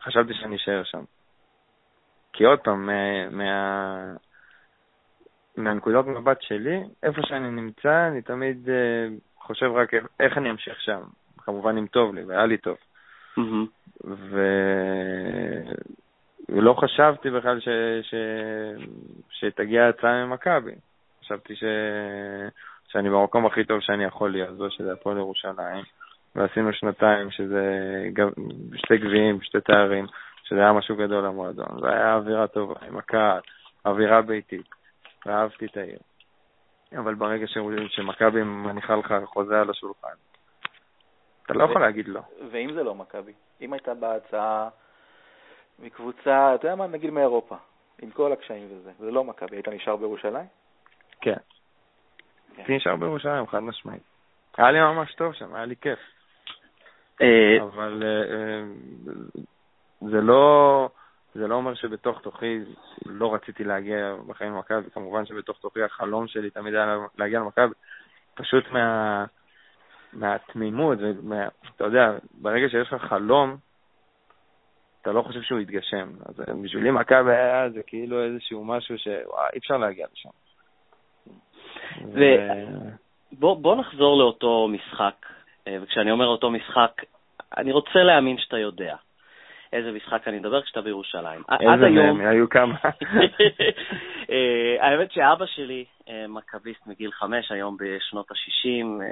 [0.00, 1.04] חשבתי שאני אשאר שם.
[2.32, 2.90] כי עוד פעם,
[3.30, 4.14] מה,
[5.56, 10.80] מה, מהנקודות מבט שלי, איפה שאני נמצא, אני תמיד uh, חושב רק איך אני אמשיך
[10.80, 11.00] שם.
[11.38, 12.76] כמובן אם טוב לי, והיה לי טוב.
[13.38, 14.04] Mm-hmm.
[14.04, 14.40] ו...
[16.48, 17.68] ולא חשבתי בכלל ש...
[18.02, 18.14] ש...
[19.30, 20.72] שתגיע הצעה ממכבי.
[21.20, 21.64] חשבתי ש...
[22.88, 25.84] שאני במקום הכי טוב שאני יכול להיות, זו שזה הפועל ירושלים.
[26.34, 27.64] ועשינו שנתיים, שזה
[28.76, 30.06] שתי גביעים, שתי תארים,
[30.44, 31.78] שזה היה משהו גדול למועדון.
[31.82, 33.40] והיה אווירה טובה עם הקהל,
[33.86, 34.68] אווירה ביתית,
[35.26, 35.98] ואהבתי את העיר.
[36.98, 37.46] אבל ברגע
[37.88, 40.14] שמכבי מניחה לך חוזה על השולחן,
[41.46, 42.20] אתה לא יכול להגיד לא.
[42.50, 43.32] ואם זה לא מכבי?
[43.60, 44.68] אם הייתה בהצעה
[45.78, 47.56] מקבוצה, אתה יודע מה, נגיד מאירופה,
[48.02, 50.46] עם כל הקשיים וזה, זה לא מכבי, היית נשאר בירושלים?
[51.20, 51.32] כן.
[51.32, 51.36] כן.
[52.56, 54.02] הייתי נשאר בירושלים, חד משמעית.
[54.56, 55.98] היה לי ממש טוב שם, היה לי כיף.
[57.22, 58.62] אה, אבל אה, אה,
[60.00, 60.88] זה לא...
[61.34, 62.58] זה לא אומר שבתוך תוכי
[63.06, 67.74] לא רציתי להגיע בחיים למכבי, כמובן שבתוך תוכי החלום שלי תמיד היה להגיע למכבי,
[68.34, 69.24] פשוט מה,
[70.12, 73.56] מהתמימות, ומה, אתה יודע, ברגע שיש לך חלום,
[75.02, 76.08] אתה לא חושב שהוא יתגשם.
[76.26, 80.28] אז בשבילי מכבי היה זה כאילו איזשהו משהו שאי אפשר להגיע לשם.
[82.12, 82.20] ו...
[83.32, 85.26] בוא, בוא נחזור לאותו משחק,
[85.82, 87.02] וכשאני אומר אותו משחק,
[87.56, 88.96] אני רוצה להאמין שאתה יודע.
[89.72, 91.42] איזה משחק אני מדבר כשאתה בירושלים.
[91.60, 92.20] איזה מהם?
[92.20, 92.74] היו כמה.
[94.30, 99.02] אה, האמת שאבא שלי אה, מכביסט מגיל חמש, היום בשנות ה-60,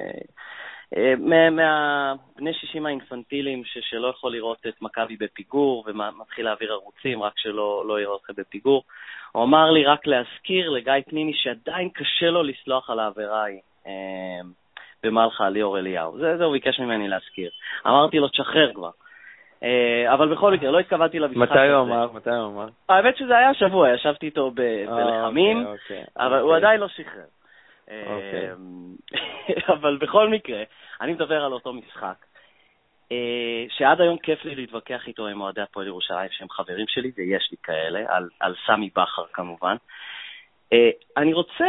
[0.96, 1.14] אה,
[1.50, 8.00] מהבני 60 האינפנטילים שלא יכול לראות את מכבי בפיגור ומתחיל להעביר ערוצים רק שלא לא
[8.00, 8.84] יראה אתכם בפיגור.
[9.32, 13.60] הוא אמר לי רק להזכיר לגיא פניני שעדיין קשה לו לסלוח על העבירה ההיא.
[15.02, 16.18] במלחה ליאור אליהו.
[16.18, 17.50] זה, זה הוא ביקש ממני להזכיר.
[17.86, 18.90] אמרתי לו, תשחרר כבר.
[19.62, 21.60] אה, אבל בכל מקרה, לא התכוונתי למשחק הזה.
[21.60, 22.12] מתי הוא אמר?
[22.12, 22.68] מתי הוא אמר?
[22.88, 26.56] האמת שזה היה השבוע, ישבתי איתו אה, בלחמים, אוקיי, אוקיי, אבל הוא אוקיי.
[26.56, 27.24] עדיין לא שחרר.
[27.90, 28.52] אה,
[29.74, 30.62] אבל בכל מקרה,
[31.00, 32.26] אני מדבר על אותו משחק,
[33.68, 37.56] שעד היום כיף לי להתווכח איתו עם אוהדי הפועל ירושלים, שהם חברים שלי, ויש לי
[37.62, 38.00] כאלה,
[38.40, 39.76] על סמי בכר כמובן.
[41.16, 41.64] אני רוצה...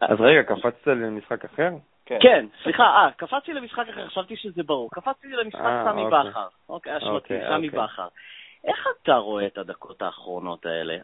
[0.00, 1.70] אז רגע, קפצת למשחק אחר?
[2.08, 2.18] כן.
[2.20, 4.90] כן, סליחה, אה, קפצתי למשחק אחר, חשבתי שזה ברור.
[4.92, 6.30] קפצתי למשחק אה, סמי אוקיי.
[6.30, 6.46] בכר.
[6.68, 7.80] אוקיי, אשמתי, אוקיי, סמי אוקיי.
[7.80, 8.08] בכר.
[8.64, 10.96] איך אתה רואה את הדקות האחרונות האלה,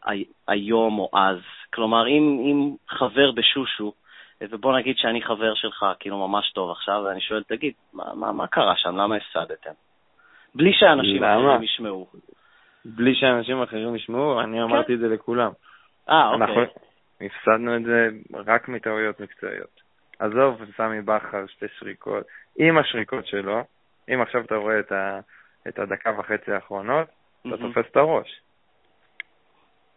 [0.49, 1.39] היום או אז?
[1.75, 3.93] כלומר, אם, אם חבר בשושו,
[4.43, 8.47] ובוא נגיד שאני חבר שלך, כאילו ממש טוב עכשיו, ואני שואל, תגיד, מה, מה, מה
[8.47, 8.97] קרה שם?
[8.97, 9.73] למה הפסדתם?
[10.55, 12.07] בלי שאנשים אחרים ישמעו.
[12.85, 14.41] בלי שאנשים אחרים ישמעו?
[14.41, 14.63] אני כן.
[14.63, 15.51] אמרתי את זה לכולם.
[16.09, 16.47] אה, אוקיי.
[16.47, 16.63] אנחנו
[17.21, 18.09] הפסדנו את זה
[18.47, 19.84] רק מטעויות מקצועיות.
[20.25, 22.25] עזוב סמי בכר שתי שריקות,
[22.59, 23.61] עם השריקות שלו,
[24.09, 25.21] אם עכשיו אתה רואה את, ה,
[25.69, 27.09] את הדקה וחצי האחרונות,
[27.41, 28.41] אתה תופס את הראש.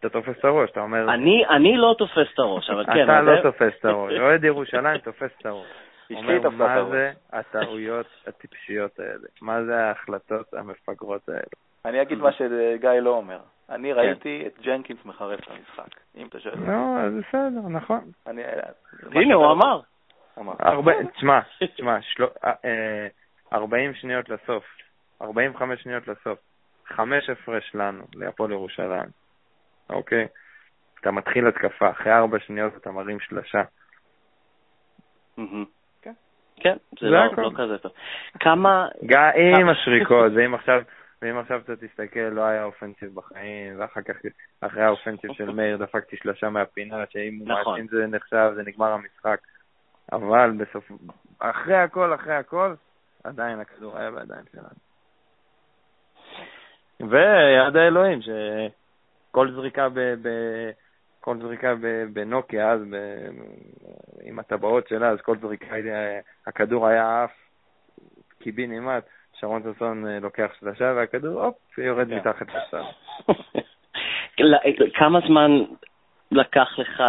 [0.00, 1.14] אתה תופס את הראש, אתה אומר...
[1.14, 3.04] אני, אני לא תופס את הראש, אבל כן...
[3.04, 5.66] אתה לא תופס את הראש, אוהד ירושלים תופס את הראש.
[6.10, 9.28] אומר, מה זה הטעויות הטיפשיות האלה?
[9.42, 11.42] מה זה ההחלטות המפגרות האלה?
[11.84, 13.38] אני אגיד מה שגיא לא אומר.
[13.70, 13.98] אני כן.
[13.98, 16.54] ראיתי את ג'נקינס מחרף את המשחק, אם אתה שואל.
[16.66, 18.00] לא, זה בסדר, נכון.
[19.12, 19.80] הנה, הוא אמר.
[21.16, 21.40] תשמע,
[21.74, 21.98] תשמע,
[23.52, 24.64] 40 שניות לסוף,
[25.22, 26.38] 45 שניות לסוף,
[26.86, 29.08] חמש הפרש לנו, להפועל ירושלים,
[29.90, 30.26] אוקיי?
[31.00, 33.62] אתה מתחיל התקפה, אחרי ארבע שניות אתה מרים שלושה.
[36.02, 36.12] כן,
[36.56, 37.92] כן זה לא, לא כזה טוב.
[38.40, 38.88] כמה...
[39.06, 40.82] גם עם השריקות, ואם עכשיו...
[41.22, 44.14] ואם עכשיו אתה תסתכל, לא היה אופנסיב בחיים, ואחר כך,
[44.60, 47.86] אחרי האופנסיב של מאיר, דפקתי שלושה מהפינה, שאם נכון.
[47.90, 49.40] זה נחשב, זה נגמר המשחק.
[50.12, 50.92] אבל בסוף,
[51.38, 52.74] אחרי הכל, אחרי הכל,
[53.24, 54.88] עדיין הכדור היה בידיים שלנו.
[57.00, 60.00] ויד האלוהים, שכל זריקה ב...
[60.00, 60.28] ב
[61.20, 61.74] כל זריקה
[62.12, 62.96] בנוקיה אז, ב,
[64.22, 65.76] עם הטבעות שלה, אז כל זריקה,
[66.46, 67.30] הכדור היה עף
[68.38, 69.04] קיבינימט,
[69.40, 72.14] שרון ששון אה, לוקח שלושה והכדור, הופ, יורד כן.
[72.14, 72.82] מתחת לסל.
[74.98, 75.50] כמה זמן
[76.30, 77.02] לקח לך,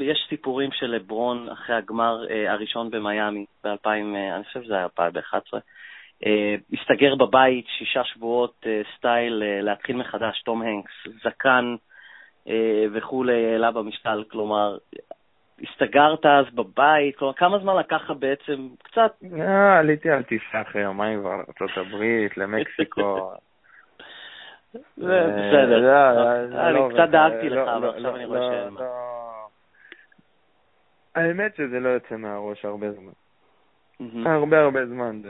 [0.00, 3.88] יש סיפורים של לברון אחרי הגמר אה, הראשון במיאמי ב-2000,
[4.36, 5.60] אני חושב שזה היה 2011,
[6.72, 10.92] הסתגר בבית שישה שבועות סטייל להתחיל מחדש, תום הנקס,
[11.24, 11.74] זקן
[12.92, 14.76] וכולי, העלה במשקל, כלומר,
[15.62, 17.16] הסתגרת אז בבית?
[17.16, 19.12] כלומר, כמה זמן לקח לך בעצם קצת?
[19.40, 23.32] אה, עליתי על טיסה אחרי יומיים כבר לארה"ב, למקסיקו.
[24.96, 25.78] זה אה, בסדר.
[25.78, 29.21] לא, אני לא קצת דאגתי לך, אבל עכשיו אני רואה שאין מה.
[31.14, 33.12] האמת שזה לא יוצא מהראש הרבה זמן.
[34.26, 35.22] הרבה הרבה זמן.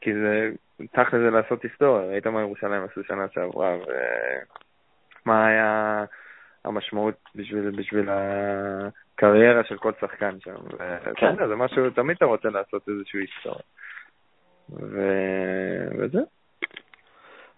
[0.00, 0.50] כי זה,
[0.92, 2.06] תכל'ס זה לעשות היסטוריה.
[2.06, 3.76] ראית מה ירושלים עשו שנה שעברה,
[5.26, 6.04] ומה היה...
[6.64, 10.54] המשמעות בשביל, בשביל הקריירה של כל שחקן שם.
[11.16, 11.48] כן.
[11.48, 13.62] זה משהו, תמיד אתה רוצה לעשות איזשהו היסטוריה.
[14.70, 15.00] ו...
[15.98, 16.26] וזהו.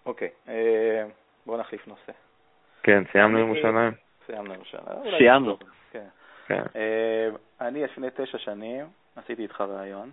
[0.05, 1.03] אוקיי, אה,
[1.45, 2.11] בואו נחליף נושא.
[2.83, 3.91] כן, סיימנו ירושלים.
[4.25, 4.83] סיימנו ירושלים.
[5.17, 5.57] סיימנו.
[6.45, 6.63] כן.
[6.75, 7.29] אה,
[7.61, 10.11] אני לפני תשע שנים עשיתי איתך ראיון,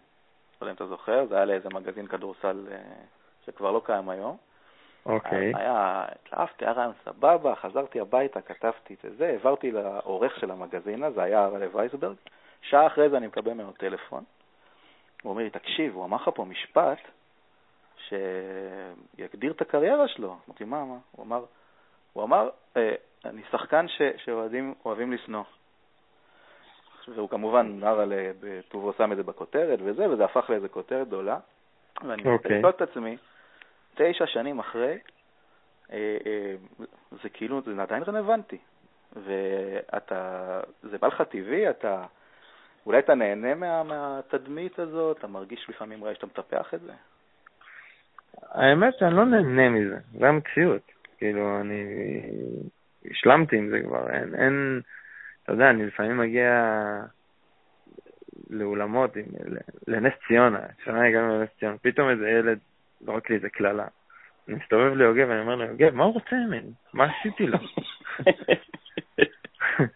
[0.61, 2.79] לא יודע אם אתה זוכר, זה היה לאיזה מגזין כדורסל אה,
[3.47, 4.37] שכבר לא קיים היום.
[5.07, 5.53] אוקיי.
[5.55, 11.23] היה, התלהבתי, היה רעיון סבבה, חזרתי הביתה, כתבתי את זה, העברתי לעורך של המגזין זה
[11.23, 12.17] היה הרלה וייסברג.
[12.63, 14.25] שעה אחרי זה אני מקבל ממנו טלפון.
[15.23, 16.99] הוא אומר לי, תקשיב, הוא אמר לך פה משפט
[18.09, 20.37] שיגדיר את הקריירה שלו.
[20.49, 20.97] אמרתי, מה, מה?
[21.13, 21.45] הוא אמר,
[22.13, 25.45] הוא אמר, אה, אני שחקן ש, שאוהבים לשנוא.
[27.15, 28.13] והוא כמובן נער על,
[28.73, 31.39] הוא שם את זה בכותרת וזה, וזה הפך לאיזה כותרת גדולה.
[32.03, 32.29] ואני okay.
[32.29, 32.69] אוקיי.
[32.69, 33.17] את עצמי,
[33.95, 34.99] תשע שנים אחרי,
[35.93, 36.55] אה, אה,
[37.23, 38.59] זה כאילו, זה עדיין רלוונטי.
[39.17, 42.05] ואתה, זה בא לך טבעי, אתה,
[42.87, 46.93] אולי אתה נהנה מה, מהתדמית הזאת, אתה מרגיש לפעמים רעי שאתה מטפח את זה?
[48.49, 50.83] האמת שאני לא נהנה מזה, זה המציאות.
[51.19, 51.85] כאילו, אני
[53.11, 54.81] השלמתי עם זה כבר, אין, אין,
[55.51, 56.53] אתה יודע, אני לפעמים מגיע
[58.51, 59.11] לאולמות,
[59.87, 62.59] לנס ציונה, שנה הגענו לנס ציונה, פתאום איזה ילד
[63.01, 63.87] זורק לי איזה קללה.
[64.49, 66.71] אני מסתובב ליוגב ואני אומר לו, יוגב, מה הוא רוצה ממני?
[66.93, 67.59] מה עשיתי לו?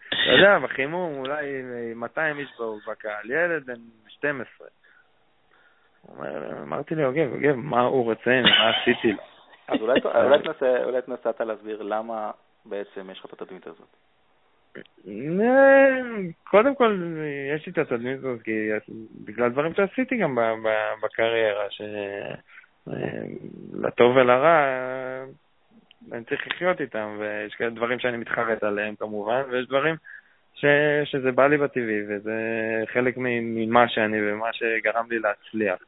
[0.09, 1.61] אתה יודע, בחימום אולי
[1.95, 2.49] 200 איש
[2.87, 4.67] בקהל, ילד בן 12.
[6.61, 8.49] אמרתי לו, יוגב, יוגב, מה הוא רוצה ממני?
[8.49, 9.23] מה עשיתי לו?
[9.67, 9.81] אז
[10.85, 12.31] אולי תנסה אתה להסביר למה
[12.65, 13.87] בעצם יש לך את התדמית הזאת.
[16.43, 16.99] קודם כל,
[17.55, 18.39] יש לי את התדמית הזאת
[19.25, 20.37] בגלל דברים שעשיתי גם
[21.03, 21.65] בקריירה,
[23.73, 24.65] לטוב ולרע,
[26.11, 29.95] אני צריך לחיות איתם, ויש כאלה דברים שאני מתחרט עליהם כמובן, ויש דברים
[30.55, 30.65] ש,
[31.03, 32.33] שזה בא לי בטבעי, וזה
[32.93, 35.79] חלק ממה שאני ומה שגרם לי להצליח,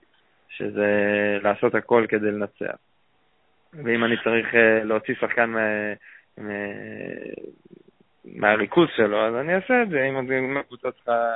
[0.49, 0.87] שזה
[1.43, 2.75] לעשות הכל כדי לנצח.
[3.73, 5.53] ואם אני צריך אה, להוציא שחקן
[8.35, 11.31] מהריכוז שלו, אז אני אעשה את זה, אם הקבוצה צריכה,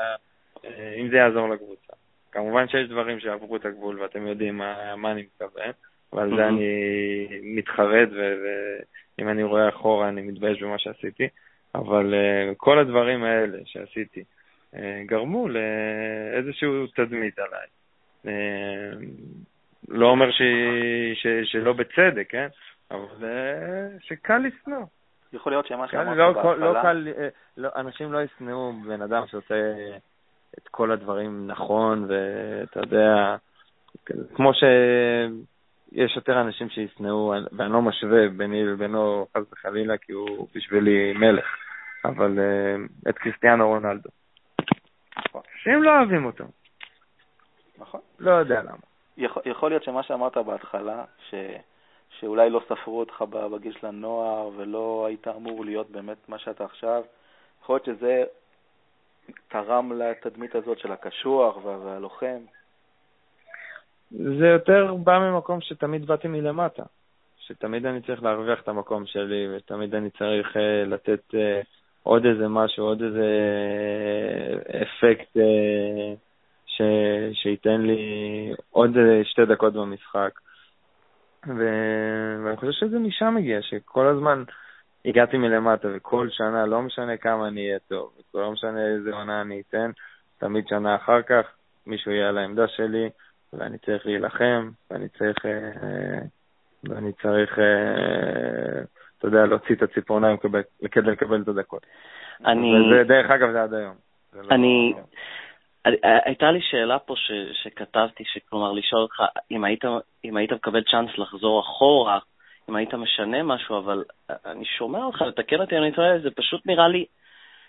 [0.65, 1.93] אה, אם זה יעזור לקבוצה.
[2.31, 5.71] כמובן שיש דברים שעברו את הגבול ואתם יודעים מה, מה אני מתכוון,
[6.13, 11.27] ועל זה אני מתחרט, ואם אני רואה אחורה אני מתבייש במה שעשיתי,
[11.75, 14.23] אבל uh, כל הדברים האלה שעשיתי
[14.73, 17.67] uh, גרמו לאיזשהו תדמית עליי.
[19.89, 20.41] לא אומר ש,
[21.13, 22.47] ש, שלא בצדק, כן?
[22.91, 23.27] אבל
[23.99, 24.85] שקל לשנוא.
[25.33, 26.55] יכול להיות שמה שאמרת לא, בהתחלה...
[26.55, 27.07] לא קל,
[27.57, 29.73] לא, אנשים לא ישנאו בן אדם שעושה
[30.57, 33.35] את כל הדברים נכון, ואתה יודע,
[34.33, 41.13] כמו שיש יותר אנשים שישנאו, ואני לא משווה ביני ובינו חס וחלילה, כי הוא בשבילי
[41.13, 41.45] מלך,
[42.05, 44.09] אבל uh, את קריסטיאנו רונלדו.
[45.17, 45.41] נכון.
[45.63, 46.43] שהם לא אוהבים אותו.
[47.77, 48.01] נכון.
[48.19, 48.77] לא יודע למה.
[49.17, 51.35] יכול, יכול להיות שמה שאמרת בהתחלה, ש,
[52.21, 57.03] שאולי לא ספרו אותך בגיל של הנוער ולא היית אמור להיות באמת מה שאתה עכשיו,
[57.61, 58.23] יכול להיות שזה
[59.47, 62.39] תרם לתדמית הזאת של הקשוח והלוחם?
[64.11, 66.83] זה יותר בא ממקום שתמיד באתי מלמטה.
[67.39, 71.37] שתמיד אני צריך להרוויח את המקום שלי, ותמיד אני צריך uh, לתת uh,
[72.03, 73.27] עוד איזה משהו, עוד איזה
[74.67, 75.39] uh, אפקט uh,
[76.65, 76.81] ש,
[77.33, 78.01] שייתן לי
[78.71, 78.91] עוד
[79.23, 80.31] שתי דקות במשחק.
[81.47, 81.65] ו...
[82.45, 84.43] ואני חושב שזה משם מגיע, שכל הזמן
[85.05, 89.61] הגעתי מלמטה, וכל שנה, לא משנה כמה אני אהיה טוב, לא משנה איזה עונה אני
[89.69, 89.91] אתן,
[90.37, 91.45] תמיד שנה אחר כך
[91.87, 93.09] מישהו יהיה על העמדה שלי,
[93.53, 96.19] ואני צריך להילחם, ואני צריך, אה,
[96.83, 98.81] ואני צריך, אה,
[99.17, 100.37] אתה יודע, להוציא את הציפורניים
[100.91, 101.85] כדי לקבל את הדקות.
[102.45, 102.73] אני...
[102.75, 103.95] וזה, דרך אגב, זה עד היום.
[104.33, 104.93] לא- אני...
[104.97, 105.03] לא...
[106.03, 107.31] הייתה לי שאלה פה ש,
[107.63, 109.83] שכתבתי, שכלומר, לשאול אותך, אם היית,
[110.25, 112.19] אם היית מקבל צ'אנס לחזור אחורה,
[112.69, 114.03] אם היית משנה משהו, אבל
[114.45, 117.05] אני שומע אותך, לתקן אותי, אני טועה, זה פשוט נראה לי,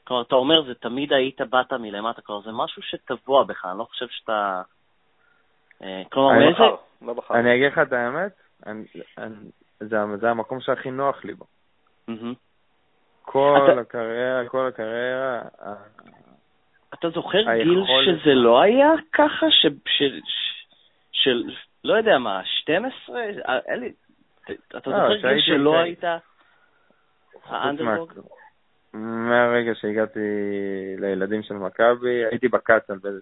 [0.05, 3.85] כלומר, אתה אומר, זה תמיד היית באת מלמטה, כלומר, זה משהו שטבוע בך, אני לא
[3.85, 4.63] חושב שאתה...
[5.83, 6.59] אה, כלומר, מאיזה...
[6.59, 7.35] לא לא בחר.
[7.35, 8.33] אני אגיד לך את האמת,
[8.67, 8.85] אני,
[9.19, 9.35] אני,
[9.81, 11.45] זה, זה המקום שהכי נוח לי בו.
[13.23, 13.81] כל אתה...
[13.81, 15.41] הקריירה, כל הקריירה...
[17.03, 19.47] אתה זוכר גיל שזה לא היה ככה?
[19.51, 19.67] ש...
[19.67, 20.03] ש...
[20.03, 20.43] ש...
[21.13, 21.43] של,
[21.85, 23.23] לא יודע מה, 12?
[23.69, 23.93] אלי,
[24.77, 26.05] אתה לא, זוכר גיל שלא היית
[27.45, 28.13] האנדרדוג?
[28.93, 30.21] מהרגע שהגעתי
[30.99, 33.21] לילדים של מכבי, הייתי בקצ"ל באיזה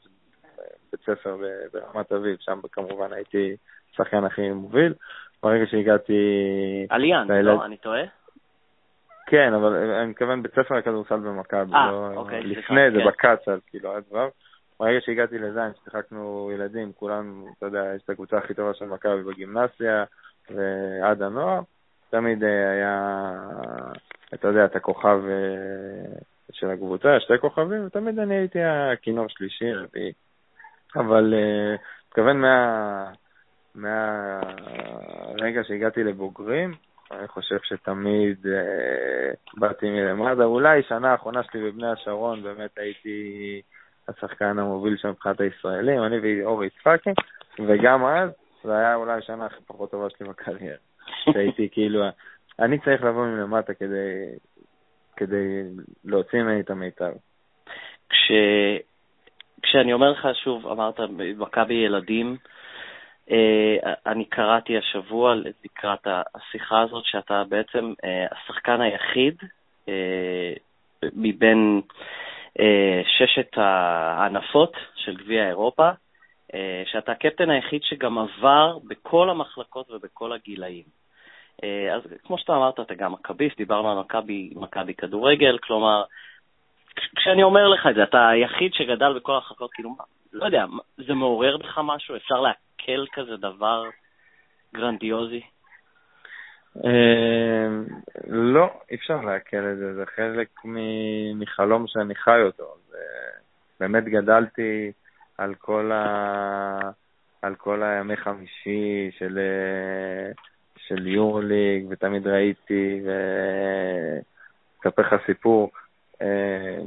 [0.93, 1.37] בית ספר
[1.73, 3.57] ברמת אביב, שם כמובן הייתי
[3.93, 4.95] השחקן הכי מוביל.
[5.43, 6.13] ברגע שהגעתי...
[6.91, 7.45] עליאן, לילד...
[7.45, 7.65] לא?
[7.65, 8.03] אני טועה?
[9.31, 12.13] כן, אבל אני מתכוון בית ספר הכדורסל במכבי, אה, לא...
[12.17, 13.07] אוקיי, לפני זה כן.
[13.07, 14.29] בקצ"ל, כאילו, היה דבר.
[14.81, 19.23] ברגע שהגעתי לזין, ששיחקנו ילדים, כולם, אתה יודע, יש את הקבוצה הכי טובה של מכבי
[19.23, 20.05] בגימנסיה,
[20.51, 21.61] ועד הנוער,
[22.11, 23.33] תמיד אה, היה,
[24.35, 26.21] אתה יודע, את הכוכב אה,
[26.53, 30.13] של הקבוצה, שתי כוכבים, ותמיד אני הייתי הכינור שלישי, רביעי.
[30.97, 31.35] אבל
[32.09, 33.11] מתכוון מה...
[33.75, 36.75] מהרגע שהגעתי לבוגרים,
[37.11, 40.45] אני חושב שתמיד אה, באתי מלמטה.
[40.45, 43.61] אולי שנה האחרונה שלי בבני השרון, באמת הייתי
[44.09, 47.11] השחקן המוביל שם מבחינת הישראלים, אני ואורי יצחקי,
[47.67, 48.31] וגם אז,
[48.65, 50.77] זו היה אולי השנה הכי פחות טובה שלי בקריירה.
[51.25, 52.05] שהייתי כאילו,
[52.59, 54.37] אני צריך לבוא מלמטה כדי,
[55.17, 55.63] כדי
[56.05, 57.13] להוציא ממני את המיטב.
[58.09, 58.33] כש...
[59.63, 61.01] כשאני אומר לך, שוב, אמרת,
[61.39, 62.37] מכבי ילדים,
[64.07, 69.35] אני קראתי השבוע לקראת השיחה הזאת, שאתה בעצם אה, השחקן היחיד
[69.89, 70.53] אה,
[71.17, 71.81] מבין
[73.19, 75.91] ששת הענפות של גביע אירופה,
[76.85, 80.85] שאתה הקפטן היחיד שגם עבר בכל המחלקות ובכל הגילאים.
[81.63, 83.99] אז כמו שאתה אמרת, אתה גם מכביסט, דיברנו על
[84.57, 86.03] מכבי כדורגל, כלומר,
[87.17, 89.97] כשאני אומר לך את זה, אתה היחיד שגדל בכל החלקות, כאילו,
[90.33, 90.65] לא יודע,
[90.97, 92.17] זה מעורר בך משהו?
[92.17, 93.85] אפשר לעכל כזה דבר
[94.75, 95.43] גרנדיוזי?
[96.77, 97.85] אמ,
[98.27, 100.49] לא, אי אפשר לעכל את זה, זה חלק
[101.35, 102.75] מחלום שאני חי אותו.
[103.81, 104.93] באמת גדלתי
[105.39, 105.91] על כל.
[107.43, 109.39] על כל הימי חמישי של,
[110.77, 113.01] של יורליג, ותמיד ראיתי,
[114.85, 115.71] ואספר לך סיפור.
[116.23, 116.79] אה,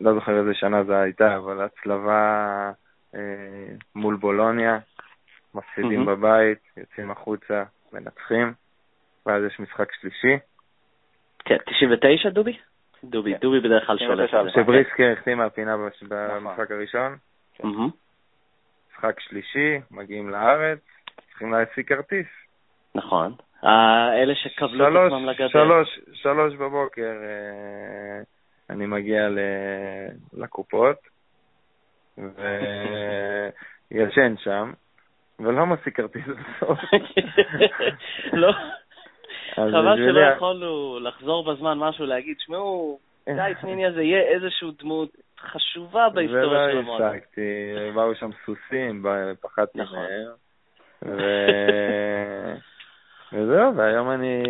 [0.00, 2.72] לא זוכר איזה שנה זה הייתה, אבל הצלבה
[3.14, 3.20] אה,
[3.94, 4.78] מול בולוניה,
[5.54, 6.06] מפסידים mm-hmm.
[6.10, 8.52] בבית, יוצאים החוצה, מנצחים,
[9.26, 10.38] ואז יש משחק שלישי.
[11.44, 12.58] כן, 99 דובי?
[13.04, 13.38] דובי, כן.
[13.40, 14.30] דובי בדרך כלל שולט.
[14.54, 16.08] שבריסקי החטיא מהפינה נכון.
[16.08, 17.16] במשחק הראשון.
[17.54, 17.68] כן.
[18.92, 20.78] משחק שלישי, מגיעים לארץ,
[21.28, 22.26] צריכים להשיג כרטיס.
[22.94, 23.34] נכון.
[24.22, 25.48] אלה שקבלו את עצמם לגדר.
[25.48, 27.12] שלוש, שלוש בבוקר
[28.70, 29.28] אני מגיע
[30.32, 30.96] לקופות,
[33.90, 34.72] וישן שם,
[35.40, 36.78] ולא משיג כרטיס בסוף.
[38.32, 38.52] לא.
[39.54, 45.08] חבל שלא יכולנו לחזור בזמן משהו, להגיד, שמעו, גיא פניני הזה יהיה איזשהו דמות
[45.40, 47.06] חשובה בהיסטוריה של המועדון.
[47.06, 49.04] ולא הפסקתי, באו שם סוסים,
[49.40, 49.98] פחדתי נכון.
[49.98, 50.26] מהם.
[53.32, 54.42] וזהו, והיום אני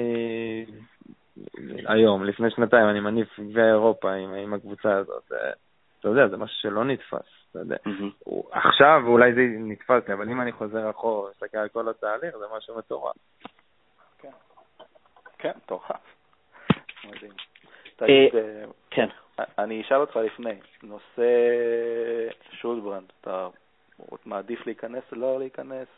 [1.87, 5.33] היום, לפני שנתיים, אני מניף גביע אירופה עם, עם הקבוצה הזאת.
[6.01, 7.77] אתה יודע, זה משהו שלא נתפס, אתה יודע.
[7.87, 8.33] Mm-hmm.
[8.53, 12.45] עכשיו אולי זה נתפס לי, אבל אם אני חוזר אחורה ומסתכל על כל התהליך, זה
[12.57, 13.17] משהו מטורף.
[14.19, 14.31] כן,
[15.39, 15.91] כן, מטורף.
[17.05, 17.33] מדהים.
[17.97, 19.09] תגיד, אה, אה, כן.
[19.59, 21.23] אני אשאל אותך לפני, נושא
[22.53, 23.49] שולברנד, אתה
[24.27, 25.89] מעדיף להיכנס או לא להיכנס?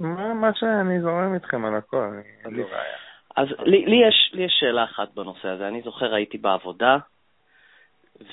[0.00, 2.10] מה שאני זורם איתכם על הכל,
[2.44, 3.11] אין לי בעיה.
[3.36, 5.68] אז לי, לי, יש, לי יש שאלה אחת בנושא הזה.
[5.68, 6.96] אני זוכר, הייתי בעבודה,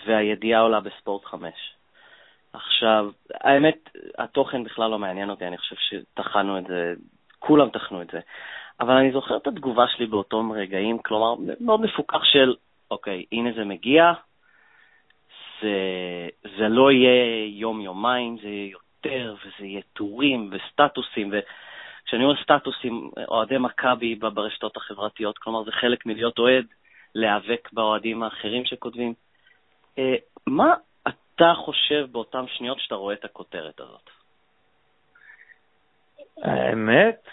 [0.06, 1.54] והידיעה עולה בספורט 5.
[2.54, 6.94] עכשיו, האמת, התוכן בכלל לא מעניין אותי, אני חושב שטחנו את זה,
[7.40, 8.20] כולם טחנו את זה.
[8.80, 12.56] אבל אני זוכר את התגובה שלי באותם רגעים, כלומר, מאוד מפוקח של,
[12.92, 14.13] אוקיי, הנה זה מגיע,
[15.62, 15.78] זה,
[16.58, 21.40] זה לא יהיה יום-יומיים, זה יהיה יותר, וזה יהיה טורים וסטטוסים, ו...
[22.10, 26.66] כשאני אומר סטטוסים, אוהדי מכבי ברשתות החברתיות, כלומר זה חלק מלהיות אוהד,
[27.16, 29.14] להיאבק באוהדים האחרים שכותבים.
[29.98, 30.16] אה,
[30.48, 30.74] מה
[31.08, 34.10] אתה חושב באותן שניות שאתה רואה את הכותרת הזאת?
[36.44, 37.28] האמת,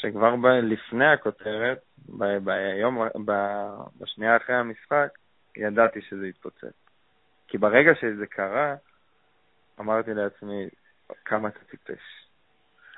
[0.00, 1.78] שכבר ב- לפני הכותרת,
[2.18, 5.08] ב- ביום, ב- בשנייה אחרי המשחק,
[5.56, 6.90] ידעתי שזה יתפוצץ.
[7.48, 8.74] כי ברגע שזה קרה,
[9.80, 10.68] אמרתי לעצמי,
[11.24, 12.19] כמה אתה טיפש.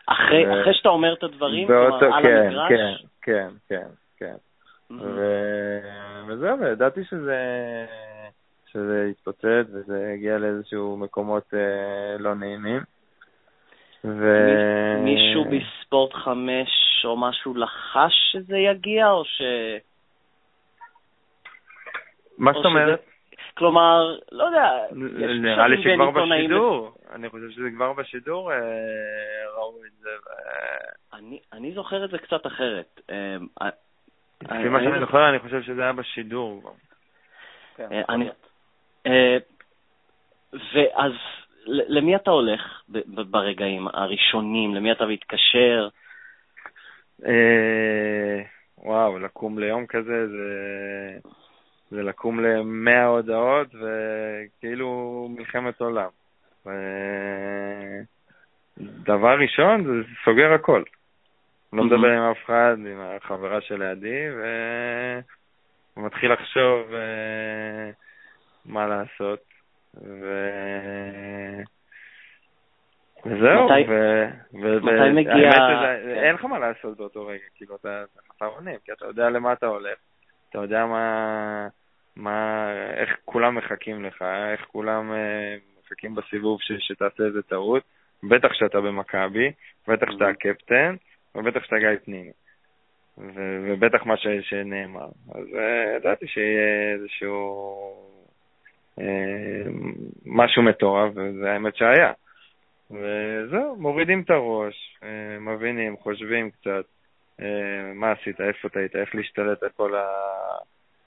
[0.07, 0.61] אחרי, ו...
[0.61, 3.05] אחרי שאתה אומר את הדברים, באותו, כלומר, כן, על המגרש?
[3.23, 3.87] כן, כן, כן,
[4.19, 4.35] כן.
[4.91, 5.03] Mm-hmm.
[5.03, 5.21] ו...
[6.27, 7.39] וזהו, וידעתי שזה,
[8.73, 12.81] שזה יתפוצץ וזה יגיע לאיזשהו מקומות אה, לא נעימים.
[14.05, 14.25] ו...
[15.05, 19.43] מישהו בספורט חמש או משהו לחש שזה יגיע, או ש...
[22.39, 23.01] מה זאת אומרת?
[23.55, 28.59] כלומר, לא יודע, נראה לי שכבר בשידור, אני חושב שזה כבר בשידור אה,
[29.57, 30.11] ראו את זה.
[31.53, 33.01] אני זוכר את זה קצת אחרת.
[33.11, 33.37] אה,
[34.43, 36.73] לפי מה שאני זוכר, אני חושב שזה היה בשידור כבר.
[37.77, 38.03] כן,
[39.07, 39.37] אה,
[40.75, 41.13] ואז
[41.67, 42.83] למי אתה הולך
[43.31, 44.75] ברגעים הראשונים?
[44.75, 45.89] למי אתה מתקשר?
[48.79, 50.49] וואו, לקום ליום כזה זה...
[51.93, 56.09] זה לקום למאה הודעות וכאילו מלחמת עולם.
[58.79, 60.83] דבר ראשון, זה סוגר הכל.
[61.73, 64.27] לא מדבר עם אף אחד, עם החברה שלידי,
[65.97, 67.91] ומתחיל לחשוב אה,
[68.67, 69.41] מה לעשות.
[69.95, 70.25] ו...
[73.27, 74.27] וזהו, מתי, ו...
[74.53, 75.33] מתי מגיע...
[75.33, 79.31] האמת שזה, אין לך מה לעשות באותו רגע, כאילו, אתה חסר אונים, כי אתה יודע
[79.31, 79.99] למה אתה הולך,
[80.51, 81.69] אתה יודע מה...
[82.17, 85.13] מה, איך כולם מחכים לך, איך כולם
[85.93, 87.83] מחכים בסיבוב ש, שתעשה איזה טעות,
[88.23, 89.53] בטח שאתה במכבי,
[89.89, 90.31] בטח שאתה mm-hmm.
[90.31, 90.97] הקפטן,
[91.35, 92.31] ובטח שאתה גיא פנימי.
[93.19, 95.09] ו- ובטח מה ש- שנאמר.
[95.35, 97.93] אז uh, ידעתי שיהיה איזשהו
[99.01, 99.03] uh,
[100.27, 102.13] משהו מטורף, וזה האמת שהיה.
[102.91, 105.05] וזהו, מורידים את הראש, uh,
[105.41, 106.85] מבינים, חושבים קצת,
[107.41, 107.43] uh,
[107.95, 109.95] מה עשית, איפה טעית, איך להשתלט על כל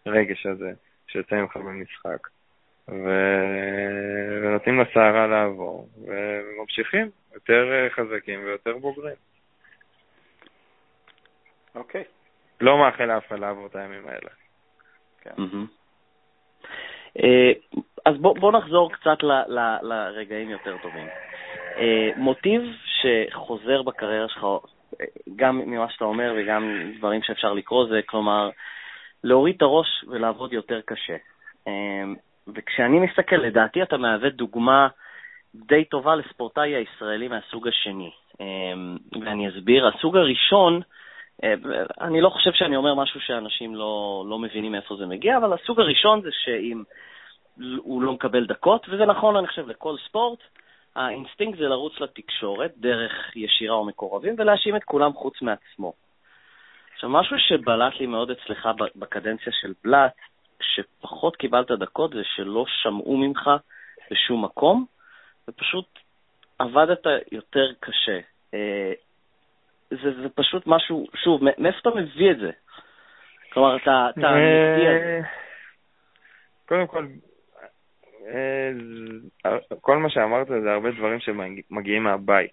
[0.06, 0.72] הרגש הזה.
[1.08, 2.28] שיוצא ממך במשחק.
[2.90, 3.10] ו...
[4.42, 9.16] ונותנים לסערה לעבור, וממשיכים יותר אה, חזקים ויותר בוגרים.
[11.76, 12.02] אוקיי.
[12.02, 12.06] Okay.
[12.62, 14.30] לא מאחל לאף אחד לעבור את הימים האלה.
[15.22, 15.44] כן.
[17.24, 17.52] אה,
[18.06, 21.08] אז בוא, בוא נחזור קצת ל, ל, לרגעים יותר טובים.
[21.78, 24.46] אה, מוטיב שחוזר בקריירה שלך,
[25.36, 28.50] גם ממה שאתה אומר וגם דברים שאפשר לקרוא, זה כלומר,
[29.24, 31.16] להוריד את הראש ולעבוד יותר קשה.
[32.48, 34.88] וכשאני מסתכל, לדעתי אתה מהווה דוגמה
[35.56, 38.12] די טובה לספורטאי הישראלי מהסוג השני.
[38.40, 39.88] אמ, ואני אסביר.
[39.88, 40.82] הסוג הראשון,
[41.44, 41.54] אה,
[42.02, 45.80] אני לא חושב שאני אומר משהו שאנשים לא, לא מבינים מאיפה זה מגיע, אבל הסוג
[45.80, 46.84] הראשון זה שאם
[47.78, 50.40] הוא לא מקבל דקות, וזה נכון, אני חושב, לכל ספורט,
[50.96, 55.94] האינסטינקט זה לרוץ לתקשורת דרך ישירה או מקורבים ולהאשים את כולם חוץ מעצמו.
[56.94, 60.16] עכשיו, משהו שבלט לי מאוד אצלך בקדנציה של בלאט,
[60.60, 63.50] כשפחות קיבלת דקות, זה שלא שמעו ממך
[64.12, 64.86] בשום מקום,
[65.48, 66.00] ופשוט
[66.60, 68.20] עבדת יותר קשה.
[68.54, 68.94] אה,
[69.90, 72.52] זה, זה פשוט משהו, שוב, מאיפה אתה מביא את זה?
[73.54, 75.22] כלומר, אתה, אתה מביא את זה.
[76.66, 77.08] קודם כל,
[78.28, 82.52] אה, כל מה שאמרת זה הרבה דברים שמגיעים מהבית.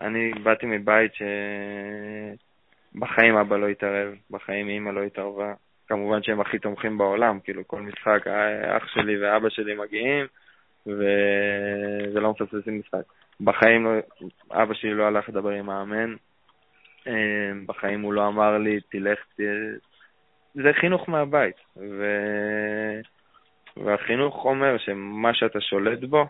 [0.00, 1.22] אני באתי מבית ש...
[2.94, 5.54] בחיים אבא לא התערב, בחיים אימא לא התערבה.
[5.90, 8.26] כמובן שהם הכי תומכים בעולם, כאילו כל משחק,
[8.76, 10.26] אח שלי ואבא שלי מגיעים,
[10.86, 13.02] וזה לא מפספסים משחק.
[13.40, 13.90] בחיים לא,
[14.52, 16.14] אבא שלי לא הלך לדבר עם מאמן,
[17.06, 19.40] אה, בחיים הוא לא אמר לי, תלך, ת...
[20.54, 21.56] זה חינוך מהבית.
[21.76, 22.04] ו...
[23.76, 26.26] והחינוך אומר שמה שאתה שולט בו,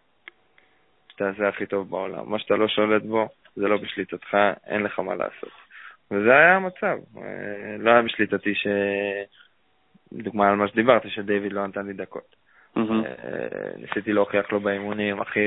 [1.16, 2.30] תעשה הכי טוב בעולם.
[2.30, 4.36] מה שאתה לא שולט בו, זה לא בשליטתך,
[4.66, 5.52] אין לך מה לעשות.
[6.10, 6.98] וזה היה המצב.
[7.16, 8.66] אה, לא היה בשליטתי ש...
[10.12, 12.36] דוגמה על מה שדיברת, שדייוויד לא נתן לי דקות.
[12.76, 12.80] Mm-hmm.
[13.76, 15.40] ניסיתי להוכיח לו באימונים הכי...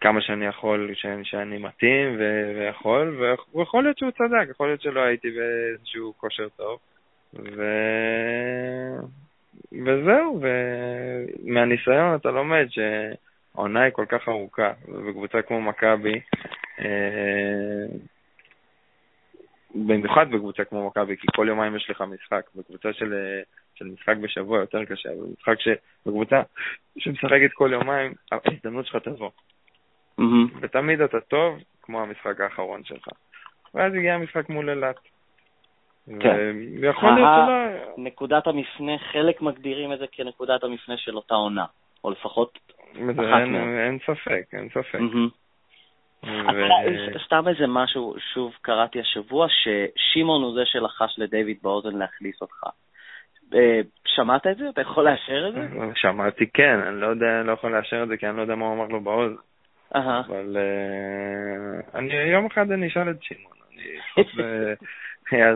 [0.00, 2.52] כמה שאני יכול, שאני, שאני מתאים ו...
[2.56, 6.78] ויכול, ויכול להיות שהוא צדק, יכול להיות שלא הייתי באיזשהו כושר טוב.
[7.34, 7.62] ו...
[9.72, 16.20] וזהו, ומהניסיון אתה לומד שהעונה היא כל כך ארוכה, ובקבוצה כמו מכבי,
[16.80, 17.86] אה,
[19.74, 22.46] במיוחד בקבוצה כמו מכבי, כי כל יומיים יש לך משחק.
[22.54, 23.14] בקבוצה של,
[23.74, 25.68] של משחק בשבוע יותר קשה, אבל במשחק ש...
[26.06, 26.42] בקבוצה
[26.98, 29.30] שמשחקת כל יומיים, ההזדמנות שלך תבוא.
[30.20, 30.58] Mm-hmm.
[30.60, 33.08] ותמיד אתה טוב, כמו המשחק האחרון שלך.
[33.74, 34.96] ואז הגיע המשחק מול אילת.
[36.20, 36.56] כן.
[36.80, 38.04] ויכול להיות שלא...
[38.04, 41.64] נקודת המפנה, חלק מגדירים את זה כנקודת המפנה של אותה עונה,
[42.04, 42.58] או לפחות
[42.92, 43.78] אחת מהן.
[43.78, 44.94] אין ספק, אין ספק.
[44.94, 45.41] Mm-hmm.
[46.24, 47.18] ו...
[47.26, 52.64] סתם איזה משהו, שוב קראתי השבוע, ששמעון הוא זה שלחש לדיוויד באוזן להכניס אותך.
[53.54, 54.68] אה, שמעת את זה?
[54.68, 55.60] אתה יכול לאשר את זה?
[55.94, 56.80] שמעתי, כן.
[56.80, 58.74] אני לא יודע, אני לא יכול לאשר את זה, כי אני לא יודע מה הוא
[58.74, 59.34] אמר לו באוזן.
[59.94, 60.56] אבל
[61.94, 64.24] אני יום אחד אני אשאל את שמעון, אני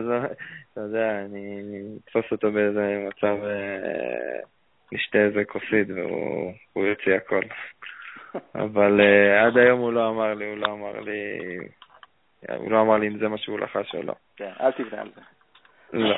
[0.73, 1.61] אתה יודע, אני
[2.03, 3.37] אתפוס אותו באיזה מצב,
[4.91, 7.41] נשתה איזה כוסית והוא יוציא הכל.
[8.55, 9.01] אבל
[9.45, 11.39] עד היום הוא לא אמר לי, הוא לא אמר לי,
[12.57, 14.13] הוא לא אמר לי אם זה מה שהוא לחש או לא.
[14.35, 15.21] כן, אל תבנה על זה.
[15.93, 16.15] לא.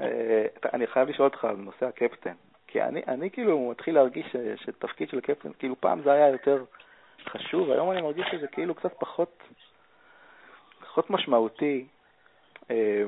[0.00, 2.34] אה, אני חייב לשאול אותך על נושא הקפטן,
[2.66, 6.64] כי אני, אני כאילו מתחיל להרגיש שתפקיד של קפטן, כאילו פעם זה היה יותר
[7.28, 9.42] חשוב, היום אני מרגיש שזה כאילו קצת פחות,
[10.80, 11.86] פחות משמעותי.
[12.70, 13.04] אה,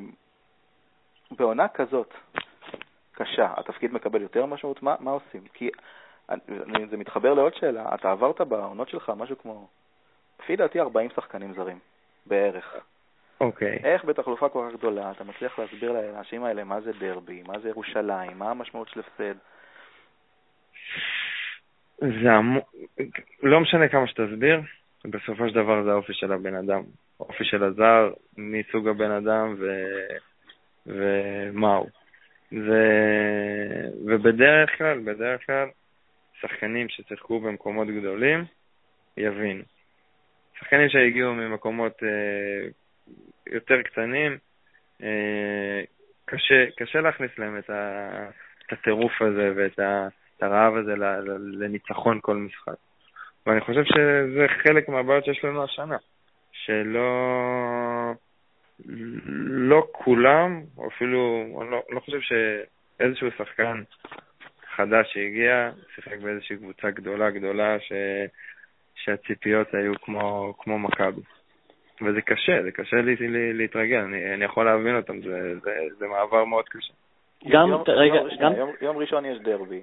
[1.30, 2.14] בעונה כזאת
[3.12, 5.44] קשה, התפקיד מקבל יותר משמעות, מה, מה עושים?
[5.55, 5.70] כי
[6.30, 9.68] אני, זה מתחבר לעוד שאלה, אתה עברת בעונות שלך משהו כמו,
[10.42, 11.78] לפי דעתי 40 שחקנים זרים,
[12.26, 12.74] בערך.
[13.40, 13.76] אוקיי.
[13.76, 13.86] Okay.
[13.86, 17.68] איך בתחלופה כל כך גדולה אתה מצליח להסביר לאנשים האלה מה זה דרבי, מה זה
[17.68, 19.34] ירושלים, מה המשמעות של הפסד?
[21.98, 22.58] זה המ...
[23.42, 24.60] לא משנה כמה שתסביר,
[25.04, 26.82] בסופו של דבר זה האופי של הבן אדם.
[27.20, 29.84] האופי של הזר, מסוג הבן אדם ו...
[30.86, 31.88] ומה הוא.
[32.52, 32.72] ו...
[34.06, 35.68] ובדרך כלל, בדרך כלל,
[36.41, 38.45] שחקנים ששיחקו במקומות גדולים
[39.16, 39.62] יבינו.
[40.59, 42.68] שחקנים שהגיעו ממקומות אה,
[43.53, 44.39] יותר קטנים,
[45.03, 45.80] אה,
[46.24, 48.09] קשה, קשה להכניס להם את, ה,
[48.66, 50.09] את הטירוף הזה ואת ה,
[50.41, 50.95] הרעב הזה
[51.59, 52.74] לניצחון כל משחק.
[53.47, 55.97] ואני חושב שזה חלק מהבעיות שיש לנו השנה,
[56.53, 57.09] שלא
[59.49, 63.82] לא כולם, אפילו, אני לא, לא חושב שאיזשהו שחקן
[64.78, 67.92] חדש שהגיע, שיחק באיזושהי קבוצה גדולה גדולה, ש,
[68.94, 71.20] שהציפיות היו כמו, כמו מכבי.
[72.02, 76.06] וזה קשה, זה קשה לי, לי, להתרגל, אני, אני יכול להבין אותם, זה, זה, זה
[76.06, 76.92] מעבר מאוד קשה.
[77.48, 78.52] גם, יום, רגע, יום, גם...
[78.52, 79.82] יום, יום ראשון יש דרבי.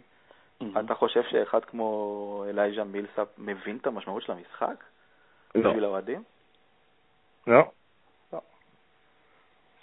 [0.62, 0.80] Mm-hmm.
[0.86, 4.84] אתה חושב שאחד כמו אלייז'ה מילסאפ מבין את המשמעות של המשחק?
[5.56, 5.70] לא.
[5.70, 6.24] בשביל האוהדים?
[7.48, 7.64] לא.
[8.34, 8.40] לא.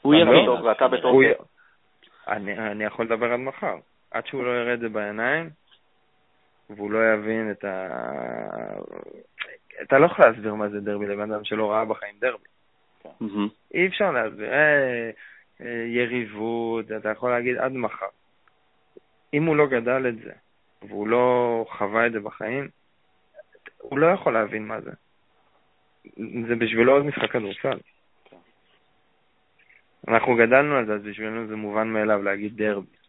[0.02, 0.48] הוא יבין.
[0.48, 1.22] ואתה בתור...
[2.28, 3.76] אני, אני יכול לדבר עד מחר.
[4.12, 5.50] עד שהוא לא יראה את זה בעיניים,
[6.70, 7.88] והוא לא יבין את ה...
[9.82, 12.44] אתה לא יכול להסביר מה זה דרבי לבן אדם שלא ראה בחיים דרבי.
[13.74, 14.52] אי אפשר להסביר.
[14.52, 15.10] אה,
[15.60, 18.06] אה, יריבות, אתה יכול להגיד עד מחר.
[19.34, 20.32] אם הוא לא גדל את זה,
[20.82, 22.68] והוא לא חווה את זה בחיים,
[23.78, 24.90] הוא לא יכול להבין מה זה.
[26.48, 27.78] זה בשבילו עוד משחק כדורסל.
[30.08, 33.01] אנחנו גדלנו על זה, אז בשבילנו זה מובן מאליו להגיד דרבי.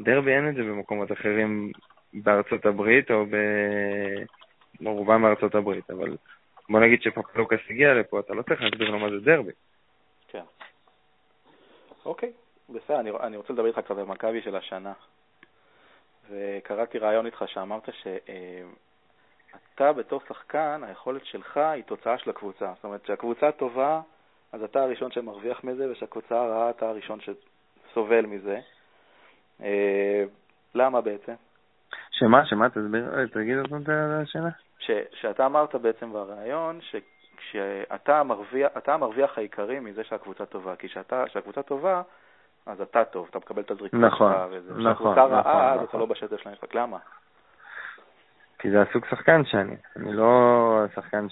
[0.00, 1.72] דרבי אין את זה במקומות אחרים
[2.14, 3.36] בארצות הברית או ב...
[4.84, 6.16] רובם בארצות הברית, אבל
[6.68, 9.52] בוא נגיד שפפלוקס הגיע לפה, אתה לא צריך להסביר לו מה זה דרבי.
[10.28, 10.44] כן.
[12.04, 12.32] אוקיי,
[12.68, 14.92] בסדר, אני, אני רוצה לדבר איתך קצת על מכבי של השנה.
[16.30, 22.72] וקראתי ראיון איתך שאמרת שאתה אה, בתור שחקן, היכולת שלך היא תוצאה של הקבוצה.
[22.74, 24.00] זאת אומרת, כשהקבוצה טובה,
[24.52, 28.60] אז אתה הראשון שמרוויח מזה, וכשהקבוצה רעה, אתה הראשון שסובל מזה.
[29.62, 30.24] אה,
[30.74, 31.32] למה בעצם?
[32.10, 32.46] שמה?
[32.46, 32.68] שמה?
[32.68, 34.48] תסביר, תגיד עוד פעם את השאלה.
[35.20, 36.80] שאתה אמרת בעצם בריאיון,
[37.50, 40.88] שאתה המרוויח, המרוויח העיקרי מזה שהקבוצה טובה, כי
[41.26, 42.02] כשהקבוצה טובה,
[42.66, 44.70] אז אתה טוב, אתה מקבל את הזריקות נכון, שלך וזה.
[44.70, 45.88] נכון, כשהקבוצה נכון, רעה, אז נכון.
[45.88, 46.74] אתה לא בשטף של המשחק.
[46.74, 46.98] למה?
[48.58, 49.76] כי זה הסוג שחקן שאני.
[49.96, 51.26] אני לא שחקן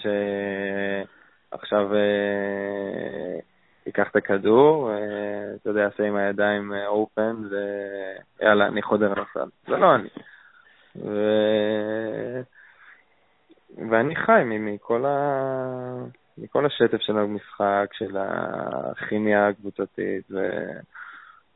[1.51, 3.39] שעכשיו אה,
[3.85, 7.35] ייקח את הכדור, אה, אתה יודע, יעשה עם הידיים אופן,
[8.39, 9.49] ויאללה, אני חודר לסל.
[9.67, 10.09] זה לא אני.
[10.95, 11.11] ו...
[13.89, 16.03] ואני חי מכל, ה...
[16.37, 20.37] מכל השטף של המשחק, של הכימיה הקבוצתית ו...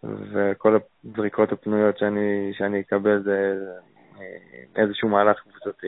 [0.04, 3.56] וכל הזריקות הפנויות שאני, שאני אקבל זה
[4.76, 5.88] איזשהו מהלך קבוצתי.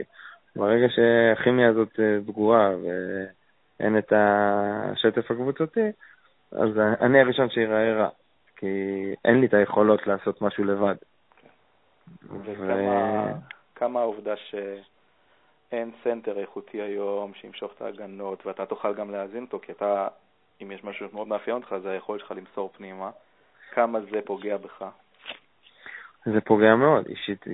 [0.55, 2.69] ברגע שהכימיה הזאת סגורה
[3.79, 5.91] ואין את השטף הקבוצתי,
[6.51, 6.69] אז
[7.01, 8.09] אני הראשון שיראה רע,
[8.55, 8.67] כי
[9.25, 10.95] אין לי את היכולות לעשות משהו לבד.
[12.23, 13.33] וכמה
[13.75, 19.71] כמה העובדה שאין סנטר איכותי היום שימשוך את ההגנות, ואתה תוכל גם להזין אותו, כי
[19.71, 20.07] אתה,
[20.61, 23.09] אם יש משהו שמאוד מאפיין אותך, זה היכולת שלך למסור פנימה.
[23.71, 24.85] כמה זה פוגע בך?
[26.25, 27.45] זה פוגע מאוד, אישית,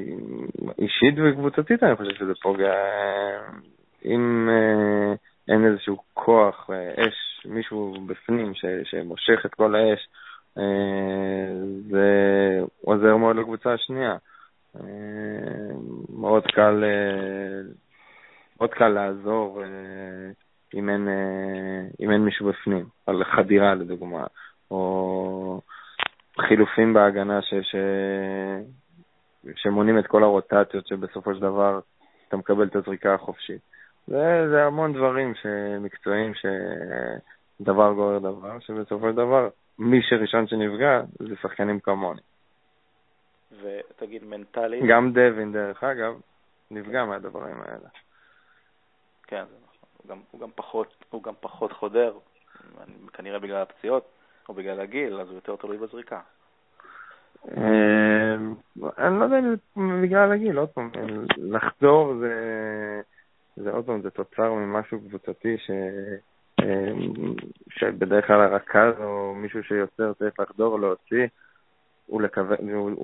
[0.79, 2.73] אישית וקבוצתית אני חושב שזה פוגע.
[4.05, 5.13] אם אה,
[5.47, 10.07] אין איזשהו כוח, אה, אש, מישהו בפנים ש, שמושך את כל האש,
[10.57, 10.63] אה,
[11.89, 12.09] זה
[12.81, 14.15] עוזר מאוד לקבוצה השנייה.
[14.75, 14.81] אה,
[16.09, 17.71] מאוד קל, אה,
[18.59, 19.63] מאוד קל לעזור
[20.73, 21.07] אם אין,
[21.99, 24.23] אם אין מישהו בפנים, על חדירה לדוגמה,
[24.71, 25.61] או
[26.39, 27.75] חילופים בהגנה ש, ש,
[29.55, 31.79] שמונים את כל הרוטציות שבסופו של דבר
[32.27, 33.61] אתה מקבל את הזריקה החופשית.
[34.07, 35.33] זה, זה המון דברים
[35.79, 39.49] מקצועיים שדבר גורר דבר, שבסופו של דבר
[39.79, 42.21] מי שראשון שנפגע זה שחקנים כמוני.
[43.61, 44.83] ותגיד מנטלית...
[44.89, 46.13] גם דווין, דרך אגב,
[46.71, 47.89] נפגע מהדברים האלה.
[49.27, 49.89] כן, זה נכון.
[49.97, 52.13] הוא גם, הוא גם, פחות, הוא גם פחות חודר,
[53.13, 54.05] כנראה בגלל הפציעות
[54.49, 56.19] או בגלל הגיל, אז הוא יותר תלוי בזריקה.
[57.57, 58.55] אמ,
[58.97, 59.39] אני לא יודע
[59.77, 60.91] אם בגלל הגיל, עוד פעם,
[61.37, 63.01] לחזור זה,
[63.55, 65.71] זה עוד פעם, זה תוצר ממשהו קבוצתי ש...
[66.61, 67.33] אמ,
[67.69, 71.27] שבדרך כלל הרכז או מישהו שיוצר צריך לחדור, להוציא,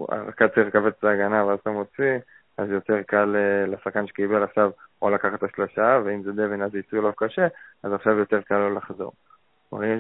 [0.10, 2.18] הרכז צריך לכווץ את ההגנה ואז אתה מוציא,
[2.58, 4.72] אז יותר קל אה, לשחקן שקיבל עכשיו
[5.02, 7.48] או לקחת את השלושה, ואם זה דווין אז ייצאו לו קשה,
[7.84, 9.12] אז עכשיו יותר קל לו לחזור.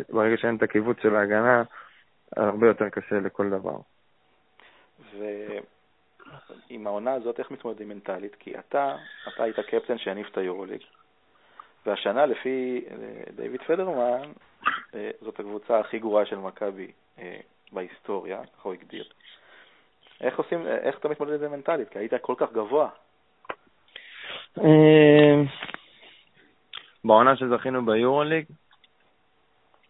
[0.09, 1.63] ברגע שאין את הקיבוץ של ההגנה,
[2.37, 3.77] הרבה יותר קשה לכל דבר.
[6.69, 8.35] ועם העונה הזאת, איך מתמודדים מנטלית?
[8.35, 8.95] כי אתה,
[9.27, 10.81] אתה היית קפטן שהניף את היורוליג,
[11.85, 12.95] והשנה, לפי אה,
[13.35, 14.31] דיוויד פדרמן,
[14.95, 16.91] אה, זאת הקבוצה הכי גרועה של מכבי
[17.71, 19.03] בהיסטוריה, ככה הוא הגדיר.
[20.21, 21.89] איך עושים, איך אתה מתמודד עם זה מנטלית?
[21.89, 22.89] כי היית כל כך גבוה.
[24.57, 25.41] אה,
[27.03, 28.45] בעונה שזכינו ביורוליג,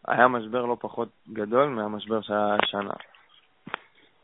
[0.08, 2.94] היה משבר לא פחות גדול מהמשבר שהיה השנה.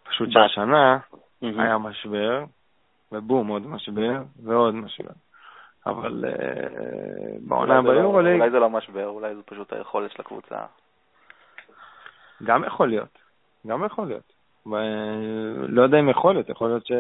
[0.03, 0.97] פשוט שהשנה
[1.41, 2.43] היה משבר,
[3.11, 5.11] ובום, עוד משבר, ועוד משבר.
[5.85, 6.67] אבל אה,
[7.47, 8.39] בעונה לא- ביורוליג...
[8.39, 10.65] אולי זה לא משבר, אולי זה פשוט היכולת של הקבוצה.
[12.43, 13.17] גם יכול להיות,
[13.67, 14.33] גם יכול להיות.
[15.67, 16.91] לא יודע אם יכול להיות, יכול להיות ש...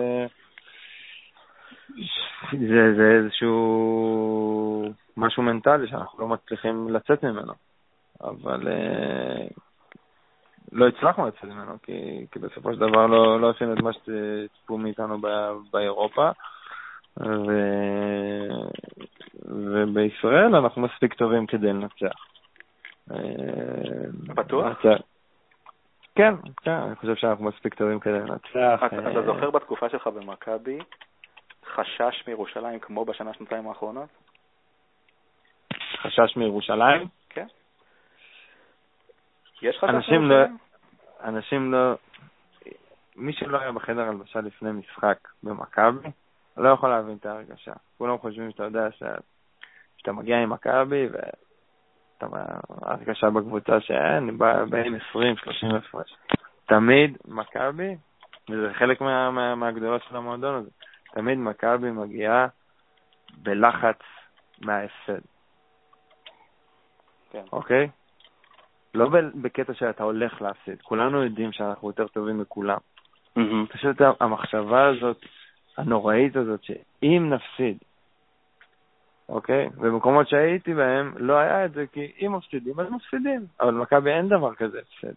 [2.51, 7.53] זה, זה איזשהו משהו מנטלי שאנחנו לא מצליחים לצאת ממנו.
[8.21, 9.47] אבל אה,
[10.71, 14.77] לא הצלחנו לצאת ממנו, כי, כי בסופו של דבר לא, לא עשינו את מה שציפו
[14.77, 15.17] מאיתנו
[15.71, 16.29] באירופה.
[17.19, 17.51] ו...
[19.45, 22.25] ובישראל אנחנו מספיק טובים כדי לנצח.
[23.11, 23.17] אה,
[24.35, 24.81] בטוח?
[26.15, 28.83] כן, כן, אני חושב שאנחנו מספיק טובים כדי לנצח.
[28.85, 30.79] אתה אה, זוכר בתקופה שלך במכבי
[31.75, 34.09] חשש מירושלים כמו בשנה, שנתיים האחרונות?
[36.01, 37.07] חשש מירושלים?
[39.61, 40.35] יש אנשים לא,
[41.23, 41.93] אנשים לא...
[43.15, 46.09] מי שלא היה בחדר הלבשה לפני משחק במכבי,
[46.57, 47.73] לא יכול להבין את ההרגשה.
[47.97, 51.07] כולם חושבים שאתה יודע שאתה מגיע עם מכבי,
[52.21, 54.37] וההרגשה בקבוצה שאין,
[54.69, 56.15] באים 20-30 הפרש.
[56.65, 57.95] תמיד מכבי,
[58.49, 60.69] וזה חלק מה, מה, מהגדולות של המועדון הזה,
[61.13, 62.47] תמיד מכבי מגיעה
[63.37, 63.99] בלחץ
[64.61, 65.21] מההפסד.
[67.31, 67.43] כן.
[67.51, 67.89] אוקיי?
[68.95, 72.77] לא בקטע שאתה הולך להפסיד, כולנו יודעים שאנחנו יותר טובים מכולם.
[73.39, 73.73] Mm-hmm.
[73.73, 75.25] פשוט המחשבה הזאת,
[75.77, 77.77] הנוראית הזאת, שאם נפסיד,
[79.29, 79.69] אוקיי?
[79.77, 83.45] במקומות שהייתי בהם לא היה את זה, כי אם מפסידים, אז מפסידים.
[83.59, 85.13] אבל במכבי אין דבר כזה הפסד.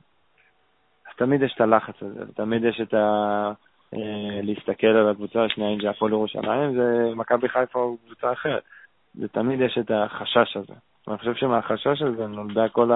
[1.08, 3.52] אז תמיד יש את הלחץ הזה, תמיד יש את ה...
[3.94, 8.62] אה, להסתכל על הקבוצה השנייה, אם זה הפועל ירושלים, זה מכבי חיפה או קבוצה אחרת.
[9.14, 10.74] זה תמיד יש את החשש הזה.
[11.06, 12.90] ואני חושב שמהחשש הזה נולדה כל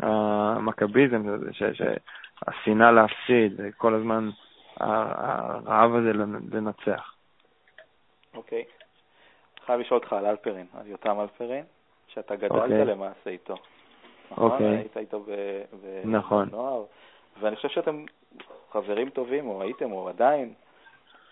[0.00, 4.30] המכביזם הזה, שהשנאה להפסיד, וכל הזמן
[4.76, 6.12] הרעב הזה
[6.52, 7.14] לנצח.
[8.34, 8.64] אוקיי.
[9.66, 11.64] חייב לשאול אותך על אלפרין, על יותם אלפרין,
[12.08, 12.56] שאתה גדלת okay.
[12.56, 12.84] אוקיי.
[12.84, 13.54] למעשה איתו.
[14.30, 14.50] נכון?
[14.50, 14.76] אוקיי.
[14.76, 15.24] היית איתו
[15.82, 16.18] בנוער.
[16.18, 16.48] נכון.
[17.40, 18.04] ואני חושב שאתם
[18.72, 20.52] חברים טובים, או הייתם, או עדיין.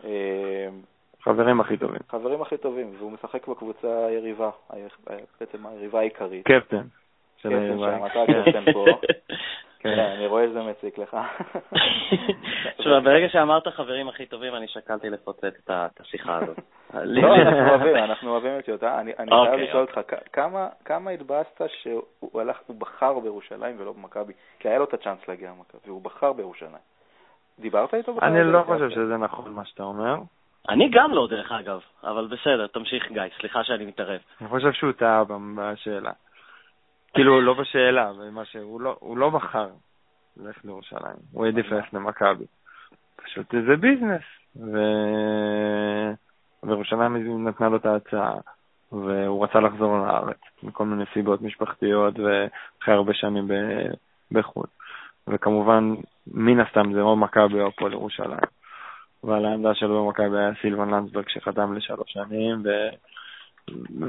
[0.04, 0.68] אה,
[1.20, 2.00] חברים הכי טובים.
[2.08, 4.50] חברים הכי טובים, והוא משחק בקבוצה היריבה,
[5.40, 6.46] בעצם היריבה העיקרית.
[6.46, 6.86] קפטן.
[7.42, 8.84] קפטן שם, אתה פה.
[9.82, 11.16] כן, אני רואה שזה מציק לך.
[12.78, 16.58] תשמע, ברגע שאמרת חברים הכי טובים, אני שקלתי לפוצץ את השיחה הזאת.
[16.94, 19.00] לא, אנחנו אוהבים, אנחנו אוהבים את יותה.
[19.00, 20.18] אני חייב אוקיי, לשאול אותך, אוקיי.
[20.84, 24.32] כמה התבאסת שהוא הלך, הוא בחר בירושלים ולא במכבי?
[24.58, 26.82] כי היה לו את הצ'אנס להגיע למכבי, והוא בחר בירושלים.
[27.58, 28.28] דיברת איתו בכלל?
[28.28, 30.16] אני לא חושב שזה נכון מה שאתה אומר.
[30.68, 34.20] אני גם לא, דרך אגב, אבל בסדר, תמשיך גיא, סליחה שאני מתערב.
[34.40, 35.24] אני חושב שהוא טעה
[35.56, 36.10] בשאלה.
[37.14, 39.68] כאילו, לא בשאלה, במה שהוא לא, הוא לא בחר
[40.36, 42.44] ללכת לירושלים, הוא העדיף ללכת למכבי.
[43.16, 44.22] פשוט זה ביזנס,
[44.56, 44.78] ו...
[46.62, 48.34] וירושלים נתנה לו את ההצעה,
[48.92, 53.48] והוא רצה לחזור לארץ, מכל מיני סיבות משפחתיות ואחרי הרבה שנים
[54.32, 54.66] בחו"ל.
[55.28, 55.94] וכמובן,
[56.26, 58.48] מן הסתם זה או מכבי או הפועל ירושלים.
[59.24, 62.68] ועל העמדה שלו במכבי היה סילבן לנדסברג שחתם לשלוש שנים, ו...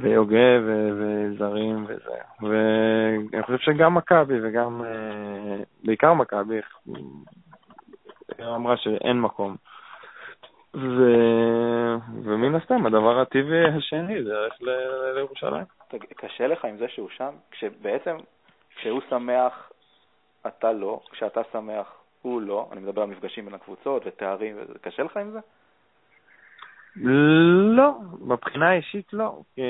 [0.01, 0.61] ויוגב
[0.97, 2.17] וזרים וזה.
[2.41, 6.59] ואני חושב שגם מכבי וגם, אה, בעיקר מכבי,
[8.41, 9.55] אמרה שאין מקום
[10.75, 11.01] ו...
[12.23, 14.61] ומן הסתם, הדבר הטבעי השני זה ללכת
[15.15, 15.65] לירושלים.
[16.15, 17.33] קשה לך עם זה שהוא שם?
[17.51, 18.17] כשבעצם,
[18.75, 19.71] כשהוא שמח,
[20.47, 25.17] אתה לא, כשאתה שמח, הוא לא, אני מדבר על מפגשים בין הקבוצות ותארים, קשה לך
[25.17, 25.39] עם זה?
[26.95, 27.91] לא,
[28.21, 29.41] מבחינה אישית לא.
[29.55, 29.61] כי,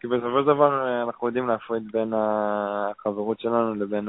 [0.00, 4.08] כי בסופו של דבר אנחנו יודעים להפריד בין החברות שלנו לבין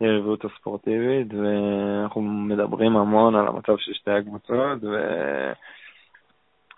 [0.00, 4.96] היריבות הספורטיבית, ואנחנו מדברים המון על המצב של שתי הקבוצות, ו...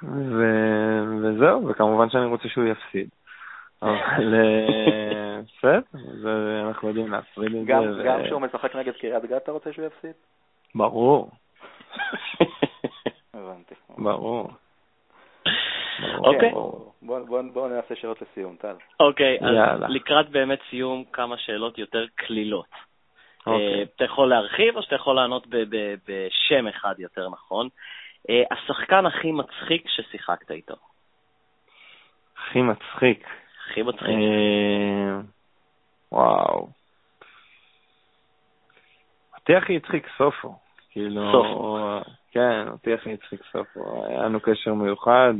[0.02, 0.44] ו...
[1.22, 3.08] וזהו, וכמובן שאני רוצה שהוא יפסיד.
[3.82, 8.02] אבל אה, בסדר, אנחנו יודעים להפריד את זה.
[8.04, 10.12] גם כשהוא משחק נגד קריית גת אתה רוצה שהוא יפסיד?
[10.74, 11.30] ברור.
[13.34, 13.74] הבנתי.
[13.88, 14.50] ברור.
[16.18, 16.52] אוקיי.
[17.02, 18.74] בואו נעשה שאלות לסיום, טל.
[19.00, 22.68] אוקיי, אז לקראת באמת סיום, כמה שאלות יותר קלילות.
[23.46, 23.82] אוקיי.
[23.82, 25.46] אתה יכול להרחיב או שאתה יכול לענות
[26.08, 27.68] בשם אחד יותר נכון.
[28.30, 30.74] אה, השחקן הכי מצחיק ששיחקת איתו.
[32.36, 33.26] הכי מצחיק.
[33.64, 34.08] הכי מצחיק.
[34.08, 35.20] אה,
[36.12, 36.68] וואו.
[39.34, 40.54] אותי הכי הצחיק סופו.
[40.90, 41.32] כאילו...
[41.32, 41.78] סופו.
[42.34, 44.06] כן, אותי הכי הצחיק סופו.
[44.06, 45.34] היה לנו קשר מיוחד.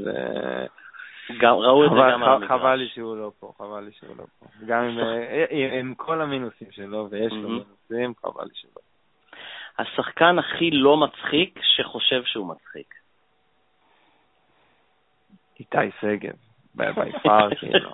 [1.40, 2.48] גם, ראו את זה גם על המגרש.
[2.48, 4.46] חבל לי שהוא לא פה, חבל לי שהוא לא פה.
[4.66, 8.82] גם עם, אה, עם כל המינוסים שלו, ויש לו מינוסים, חבל לי שהוא לא.
[9.78, 12.94] השחקן הכי לא מצחיק שחושב שהוא מצחיק.
[15.60, 16.34] איתי שגב,
[16.74, 17.90] ביפר, כאילו.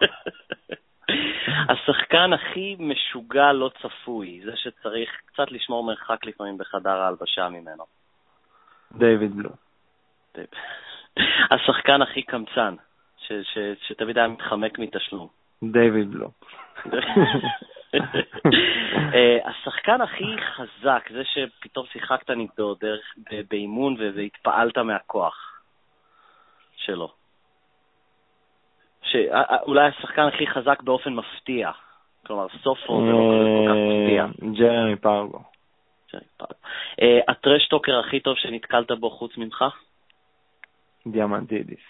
[1.69, 8.00] השחקן הכי משוגע לא צפוי, זה שצריך קצת לשמור מרחק לפעמים בחדר ההלבשה ממנו.
[8.93, 9.51] דיוויד בלו.
[11.51, 12.75] השחקן הכי קמצן,
[13.87, 15.29] שתמיד היה מתחמק מתשלום.
[15.63, 16.31] דיוויד בלו.
[19.15, 20.25] אה, השחקן הכי
[20.57, 23.15] חזק, זה שפתאום שיחקת נגדו דרך
[23.51, 25.63] באימון והתפעלת מהכוח
[26.77, 27.13] שלו.
[29.03, 31.71] שאולי השחקן הכי חזק באופן מפתיע.
[32.27, 34.25] כלומר, סופו זה לא כל כך מפתיע.
[34.25, 35.50] אה, ג'רמי פרגו.
[37.03, 39.65] אה, הטרשטוקר הכי טוב שנתקלת בו חוץ ממך?
[41.07, 41.81] דיאמנטידיס.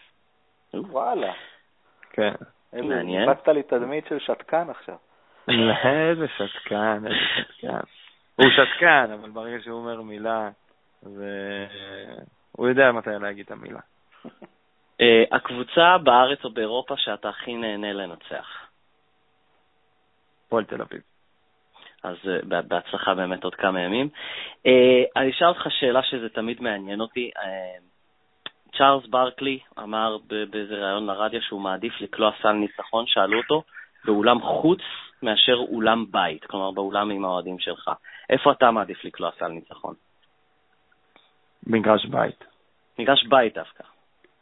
[0.75, 1.33] וואלה.
[2.11, 2.33] כן.
[2.73, 3.29] מעניין.
[3.29, 4.97] הפצת לי תדמית של שתקן עכשיו.
[5.49, 7.81] איזה שתקן, איזה שתקן.
[8.37, 10.51] הוא שתקן, אבל ברגע שהוא אומר מילה,
[12.53, 13.81] הוא יודע מתי להגיד את המילה.
[15.01, 18.47] אה, הקבוצה בארץ או באירופה שאתה הכי נהנה לנצח?
[20.49, 21.01] פועל תל אביב.
[22.03, 24.09] אז אה, בהצלחה באמת עוד כמה ימים.
[24.67, 27.31] אה, אני אשאל אותך שאלה שזה תמיד מעניין אותי.
[28.77, 30.17] צ'ארלס ברקלי אמר
[30.51, 33.63] באיזה ראיון לרדיו שהוא מעדיף לקלוע סל ניצחון, שאלו אותו,
[34.05, 34.81] באולם חוץ
[35.23, 37.91] מאשר אולם בית, כלומר באולם עם האוהדים שלך.
[38.31, 39.95] איפה אתה מעדיף לקלוע סל ניצחון?
[41.67, 42.45] מגרש בית.
[42.99, 43.85] מגרש בית דווקא.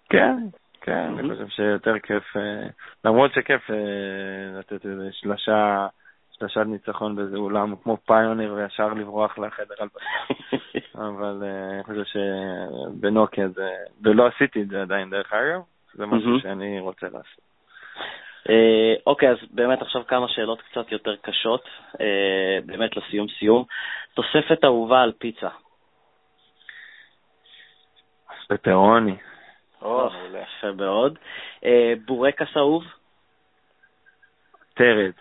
[0.08, 0.36] כן,
[0.80, 2.68] כן, אני חושב שיותר כיף, אה,
[3.04, 5.86] למרות שכיף אה, לתת איזה שלושה,
[6.38, 10.34] שלושה ניצחון באיזה אולם כמו פיוניר וישר לברוח לחדר הלבשה.
[11.08, 13.70] אבל אה, אני חושב שבנוקיה זה,
[14.02, 15.60] ולא עשיתי את זה עדיין דרך אגב,
[15.94, 17.48] זה משהו שאני רוצה לעשות.
[19.06, 21.64] אוקיי, אז באמת עכשיו כמה שאלות קצת יותר קשות,
[22.66, 23.64] באמת לסיום סיום.
[24.14, 25.48] תוספת אהובה על פיצה.
[28.48, 29.16] פפרוני.
[30.42, 31.18] יפה מאוד.
[31.64, 32.84] אה, בורקס אהוב?
[34.74, 35.12] טרד.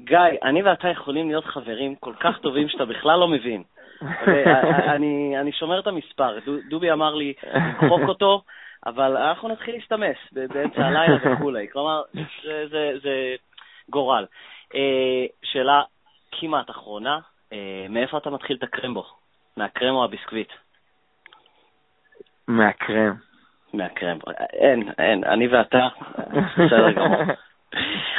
[0.00, 3.62] גיא, אני ואתה יכולים להיות חברים כל כך טובים שאתה בכלל לא מבין.
[4.94, 6.38] אני, אני שומר את המספר.
[6.68, 8.42] דובי אמר לי למחוק אותו,
[8.86, 11.68] אבל אנחנו נתחיל להסתמס באמצע הלילה וכולי.
[11.72, 12.02] כלומר,
[12.42, 13.34] זה, זה, זה
[13.88, 14.26] גורל.
[14.74, 15.82] אה, שאלה
[16.32, 17.18] כמעט אחרונה,
[17.52, 19.04] אה, מאיפה אתה מתחיל את הקרמבו?
[19.56, 20.52] מהקרם או הביסקוויט?
[22.48, 23.14] מהקרם.
[23.74, 24.18] מהקרם.
[24.52, 25.88] אין, אין, אני ואתה,
[26.58, 27.22] בסדר גמור.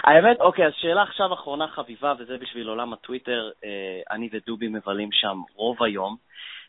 [0.03, 3.69] האמת, אוקיי, אז שאלה עכשיו אחרונה חביבה, וזה בשביל עולם הטוויטר, אה,
[4.11, 6.15] אני ודובי מבלים שם רוב היום.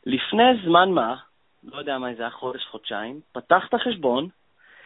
[0.07, 1.17] לפני זמן מה,
[1.65, 4.29] לא יודע מה זה היה חודש, חודשיים, פתחת חשבון,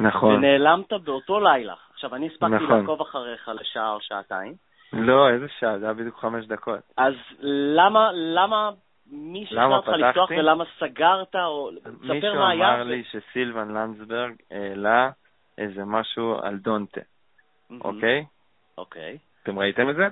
[0.01, 0.35] נכון.
[0.35, 1.75] ונעלמת באותו לילה.
[1.95, 2.81] עכשיו, אני הספקתי נכון.
[2.81, 4.55] לעקוב אחריך לשעה או שעתיים.
[4.93, 5.79] לא, איזה שעה?
[5.79, 6.81] זה היה בדיוק חמש דקות.
[6.97, 7.15] אז
[7.77, 8.71] למה, למה
[9.13, 11.71] מי שכנע אותך לפתוח ולמה סגרת, או
[12.03, 12.71] תספר מה היה.
[12.71, 15.11] מישהו אמר לי שסילבן לנדסברג העלה
[15.59, 17.01] איזה משהו על דונטה,
[17.81, 18.25] אוקיי?
[18.79, 19.19] אוקיי.
[19.43, 20.09] אתם ראיתם את זה?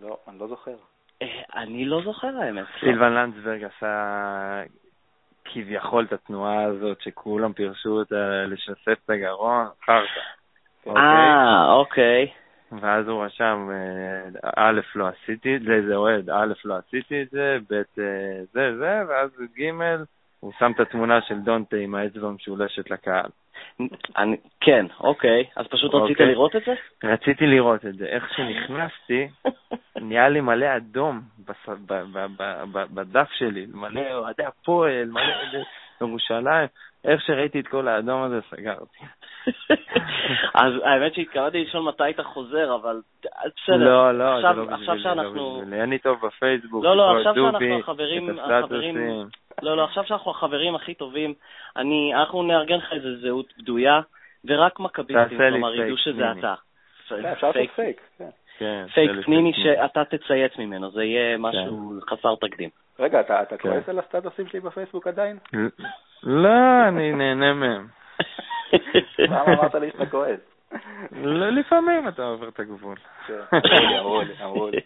[0.00, 0.76] לא, אני לא זוכר.
[1.22, 2.64] אה, אני לא זוכר האמת.
[2.80, 4.62] סילבן לנדסברג עשה
[5.44, 10.96] כביכול את התנועה הזאת שכולם פירשו אותה לשסף את הגרון, חרטא.
[10.96, 12.32] אה, אוקיי.
[12.80, 13.70] ואז הוא רשם,
[14.56, 17.82] א', לא עשיתי את זה, זה אוהד, א', לא עשיתי את זה, ב',
[18.52, 19.70] זה, זה, ואז ג',
[20.40, 23.30] הוא שם את התמונה של דונטה עם האצבע המשולשת לקהל.
[24.18, 25.44] אני, כן, אוקיי.
[25.56, 26.12] אז פשוט אוקיי.
[26.12, 26.74] רצית לראות את זה?
[27.04, 28.06] רציתי לראות את זה.
[28.06, 29.28] איך שנכנסתי,
[30.08, 31.68] נהיה לי מלא אדום בס...
[31.86, 31.92] ב...
[32.12, 32.26] ב...
[32.72, 32.84] ב...
[32.94, 35.32] בדף שלי, מלא אוהדי הפועל, מלא
[36.00, 36.68] ירושלים.
[37.06, 38.98] איך שראיתי את כל האדום הזה, סגרתי.
[40.62, 43.76] אז האמת שהתכוונתי לשאול מתי אתה חוזר, אבל בסדר.
[43.76, 45.34] לא, לא, עכשיו, זה לא בשבילי, שאנחנו...
[45.34, 45.82] לא בשבילי.
[45.82, 49.28] אני טוב בפייסבוק, לא, לא, עכשיו שאנחנו החברים, החברים...
[49.62, 51.34] לא, לא, עכשיו שאנחנו החברים הכי טובים,
[51.76, 54.00] אני, אנחנו נארגן לך איזה זהות בדויה,
[54.44, 56.54] ורק מכביסטים, כלומר, ידעו שזה אתה.
[57.04, 58.28] אפשר לעשות פייק, כן.
[58.58, 62.16] כן, פייק פנימי שאתה תצייץ ממנו, זה יהיה משהו כן.
[62.16, 62.70] חסר תקדים.
[62.98, 63.70] רגע, אתה, אתה כן.
[63.70, 65.38] כועס על הסטטוסים שלי בפייסבוק עדיין?
[66.22, 67.86] לא, אני נהנה מהם.
[69.18, 70.40] למה אמרת לי שאתה כועס?
[71.12, 72.96] לא, לפעמים אתה עובר את הגבול.
[73.26, 73.34] כן,
[74.00, 74.80] אמרו לי, אמרו לי.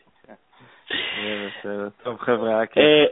[2.02, 2.82] טוב, חבר'ה, היה כיף.
[2.82, 3.04] אה,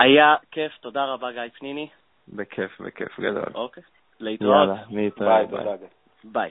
[0.00, 1.88] היה כיף, תודה רבה, גיא פניני.
[2.28, 3.44] בכיף, בכיף גדול.
[3.54, 3.82] אוקיי,
[4.20, 4.68] להתראות.
[4.68, 5.80] יאללה, להתראות.
[6.24, 6.50] ביי.